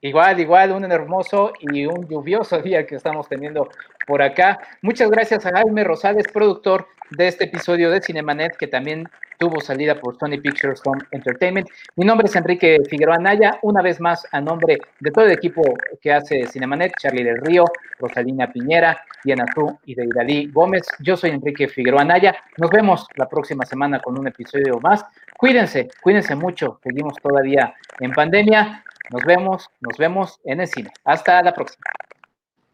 Igual, 0.04 0.38
igual, 0.38 0.72
un 0.72 0.84
hermoso 0.92 1.54
y 1.60 1.86
un 1.86 2.06
lluvioso 2.06 2.58
día 2.62 2.84
que 2.84 2.94
estamos 2.94 3.26
teniendo 3.26 3.70
por 4.06 4.20
acá. 4.20 4.60
Muchas 4.82 5.10
gracias 5.10 5.46
a 5.46 5.52
Jaime 5.52 5.82
Rosales, 5.82 6.26
productor 6.30 6.86
de 7.08 7.28
este 7.28 7.44
episodio 7.44 7.90
de 7.90 8.02
Cinemanet, 8.02 8.54
que 8.58 8.66
también 8.66 9.08
tuvo 9.38 9.62
salida 9.62 9.98
por 9.98 10.18
Sony 10.18 10.38
Pictures 10.42 10.82
Home 10.84 11.02
Entertainment. 11.10 11.66
Mi 11.96 12.04
nombre 12.04 12.26
es 12.26 12.36
Enrique 12.36 12.80
Figueroa 12.86 13.16
Naya, 13.16 13.58
una 13.62 13.80
vez 13.80 13.98
más 13.98 14.26
a 14.30 14.42
nombre 14.42 14.76
de 15.00 15.10
todo 15.10 15.24
el 15.24 15.32
equipo 15.32 15.62
que 16.02 16.12
hace 16.12 16.46
Cinemanet, 16.48 16.92
Charlie 17.00 17.24
del 17.24 17.38
Río, 17.38 17.64
Rosalina 17.98 18.52
Piñera, 18.52 19.02
Diana 19.24 19.46
Tú 19.54 19.78
y 19.86 19.94
Deidali 19.94 20.50
Gómez. 20.52 20.82
Yo 21.00 21.16
soy 21.16 21.30
Enrique 21.30 21.66
Figueroa 21.66 22.04
Naya. 22.04 22.36
Nos 22.58 22.68
vemos 22.68 23.06
la 23.16 23.26
próxima 23.26 23.64
semana 23.64 24.00
con 24.00 24.18
un 24.18 24.26
episodio 24.26 24.78
más. 24.80 25.02
Cuídense, 25.38 25.88
cuídense 26.02 26.34
mucho. 26.34 26.78
Seguimos 26.82 27.14
todavía 27.22 27.74
en 28.00 28.12
pandemia. 28.12 28.84
Nos 29.10 29.22
vemos, 29.24 29.70
nos 29.80 29.96
vemos 29.98 30.40
en 30.44 30.60
el 30.60 30.68
cine. 30.68 30.90
Hasta 31.04 31.42
la 31.42 31.52
próxima. 31.52 31.84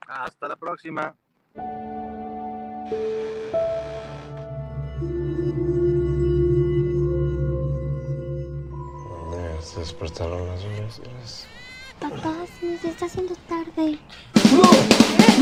Hasta 0.06 0.48
la 0.48 0.56
próxima. 0.56 1.14
Se 9.60 9.78
despertaron 9.78 10.48
las 10.48 10.64
horas. 10.64 11.46
Papá, 12.00 12.34
sí, 12.58 12.76
se 12.78 12.88
está 12.88 13.04
haciendo 13.04 13.34
tarde. 13.46 13.98
¡No! 14.50 14.62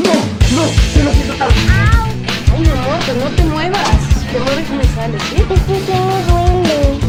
¡No! 0.03 0.13
¡No! 0.55 0.67
¡Se 0.67 1.03
nos 1.03 1.15
hizo 1.15 1.33
tarde! 1.35 1.55
¡Ay, 1.71 2.59
mi 2.59 2.69
amor, 2.69 2.99
pues 3.05 3.17
no 3.17 3.29
te 3.35 3.43
muevas! 3.45 4.31
Te 4.31 4.39
mueves 4.39 4.69
y 4.69 4.73
me 4.73 4.83
sales, 4.83 5.23
¿sí? 5.23 5.35
Es 5.35 5.61
que 5.63 5.85
ya 5.85 5.99
me 6.01 6.23
duele. 6.23 7.08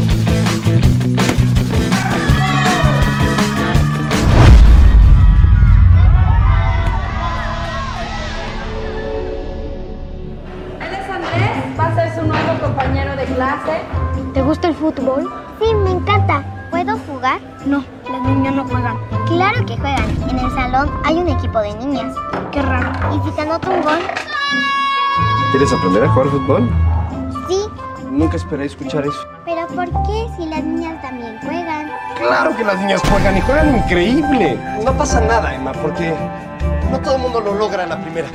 Compañero 12.71 13.15
de 13.17 13.25
clase. 13.25 13.81
¿Te 14.33 14.41
gusta 14.41 14.69
el 14.69 14.75
fútbol? 14.75 15.29
Sí, 15.59 15.73
me 15.75 15.91
encanta. 15.91 16.43
¿Puedo 16.71 16.97
jugar? 16.99 17.39
No, 17.65 17.83
las 18.09 18.21
niñas 18.21 18.55
no 18.55 18.63
juegan. 18.65 18.97
Claro 19.27 19.65
que 19.65 19.77
juegan. 19.77 20.09
En 20.29 20.39
el 20.39 20.51
salón 20.51 20.89
hay 21.03 21.15
un 21.15 21.27
equipo 21.27 21.59
de 21.59 21.73
niñas. 21.75 22.15
Qué 22.51 22.61
raro. 22.61 22.91
¿Y 23.13 23.29
si 23.29 23.35
te 23.35 23.41
anoto 23.41 23.69
un 23.69 23.81
gol? 23.81 23.99
¿Quieres 25.51 25.73
aprender 25.73 26.05
a 26.05 26.09
jugar 26.09 26.27
fútbol? 26.29 26.69
Sí. 27.49 27.59
Nunca 28.09 28.37
esperé 28.37 28.65
escuchar 28.65 29.05
eso. 29.05 29.19
¿Pero 29.43 29.67
por 29.67 29.85
qué 30.05 30.27
si 30.37 30.45
las 30.45 30.63
niñas 30.63 31.01
también 31.01 31.37
juegan? 31.43 31.91
Claro 32.17 32.55
que 32.55 32.63
las 32.63 32.79
niñas 32.79 33.01
juegan 33.09 33.37
y 33.37 33.41
juegan 33.41 33.75
increíble. 33.75 34.57
No 34.85 34.93
pasa 34.93 35.19
nada, 35.19 35.53
Emma, 35.53 35.73
porque 35.73 36.13
no 36.89 36.99
todo 36.99 37.15
el 37.15 37.21
mundo 37.21 37.41
lo 37.41 37.53
logra 37.53 37.83
a 37.83 37.87
la 37.87 38.01
primera. 38.01 38.27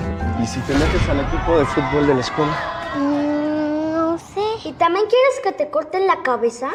¿Y 0.43 0.47
si 0.47 0.61
te 0.61 0.75
metes 0.75 1.09
al 1.09 1.21
equipo 1.21 1.59
de 1.59 1.65
fútbol 1.65 2.07
de 2.07 2.15
la 2.15 2.21
escuela? 2.21 2.53
¿Y 4.67 4.73
también 4.73 5.07
quieres 5.07 5.39
que 5.45 5.53
te 5.53 5.71
corten 5.71 6.09
la 6.09 6.25
cabeza? 6.25 6.67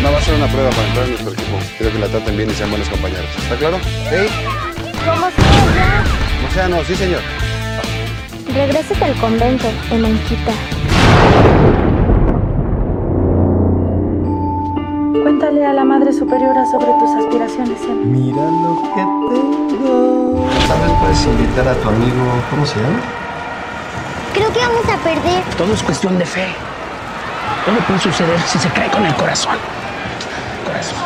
No 0.00 0.12
va 0.12 0.18
a 0.18 0.20
ser 0.22 0.36
una 0.36 0.46
prueba 0.46 0.70
para 0.70 0.86
entrar 0.86 1.04
en 1.04 1.10
nuestro 1.10 1.32
equipo. 1.32 1.58
Quiero 1.76 1.92
que 1.92 1.98
la 1.98 2.06
traten 2.06 2.36
bien 2.36 2.48
y 2.48 2.54
sean 2.54 2.70
buenos 2.70 2.88
compañeros. 2.88 3.26
¿Está 3.36 3.56
claro? 3.56 3.78
Sí. 3.80 4.28
¿Cómo 5.04 5.26
se 5.30 5.42
llama? 5.42 6.04
O 6.48 6.54
sea, 6.54 6.68
no, 6.68 6.84
sí, 6.84 6.94
señor. 6.94 7.20
Regreses 8.54 9.02
al 9.02 9.14
convento, 9.16 9.66
Emanquita. 9.90 10.52
Cuéntale 15.24 15.66
a 15.66 15.72
la 15.72 15.84
Madre 15.84 16.12
Superiora 16.12 16.64
sobre 16.66 16.92
tus 17.00 17.10
aspiraciones, 17.18 17.82
Emma. 17.82 18.04
Mira 18.04 18.44
lo 18.44 18.80
que 18.94 19.02
tengo. 19.74 20.48
Tal 20.68 20.80
vez 20.82 20.92
puedes 21.00 21.26
invitar 21.26 21.66
a 21.66 21.74
tu 21.74 21.88
amigo, 21.88 22.22
¿cómo 22.48 22.64
se 22.64 22.78
llama? 22.78 23.19
Que 24.52 24.60
vamos 24.60 24.84
a 24.88 24.96
perder. 25.04 25.44
Todo 25.56 25.72
es 25.74 25.82
cuestión 25.82 26.18
de 26.18 26.26
fe. 26.26 26.48
Todo 27.64 27.76
puede 27.86 28.00
suceder 28.00 28.40
si 28.40 28.58
se 28.58 28.68
cree 28.70 28.90
con 28.90 29.04
el 29.06 29.14
corazón. 29.14 29.56
Corazón. 30.64 30.98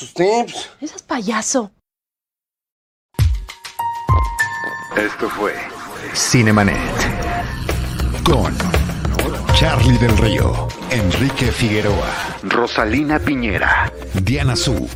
asusté. 0.00 0.46
Ese 0.80 0.96
es 0.96 1.02
payaso. 1.02 1.70
Esto 4.96 5.28
fue 5.28 5.54
Cinemanet 6.14 6.78
con 8.24 8.56
Charlie 9.54 9.98
del 9.98 10.16
Río, 10.16 10.68
Enrique 10.90 11.52
Figueroa, 11.52 12.38
Rosalina 12.44 13.18
Piñera, 13.18 13.92
Diana 14.14 14.56
Su 14.56 14.88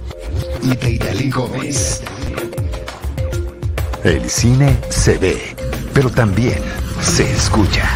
y 0.63 0.75
Deidali 0.75 1.31
Gómez. 1.31 2.03
El 4.05 4.29
cine 4.29 4.79
se 4.89 5.19
ve, 5.19 5.55
pero 5.93 6.11
también 6.11 6.63
se 7.03 7.31
escucha. 7.31 7.89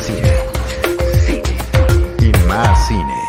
Cine. 0.00 0.32
Cine. 1.26 1.56
Y 2.20 2.46
más 2.46 2.86
cine. 2.86 3.19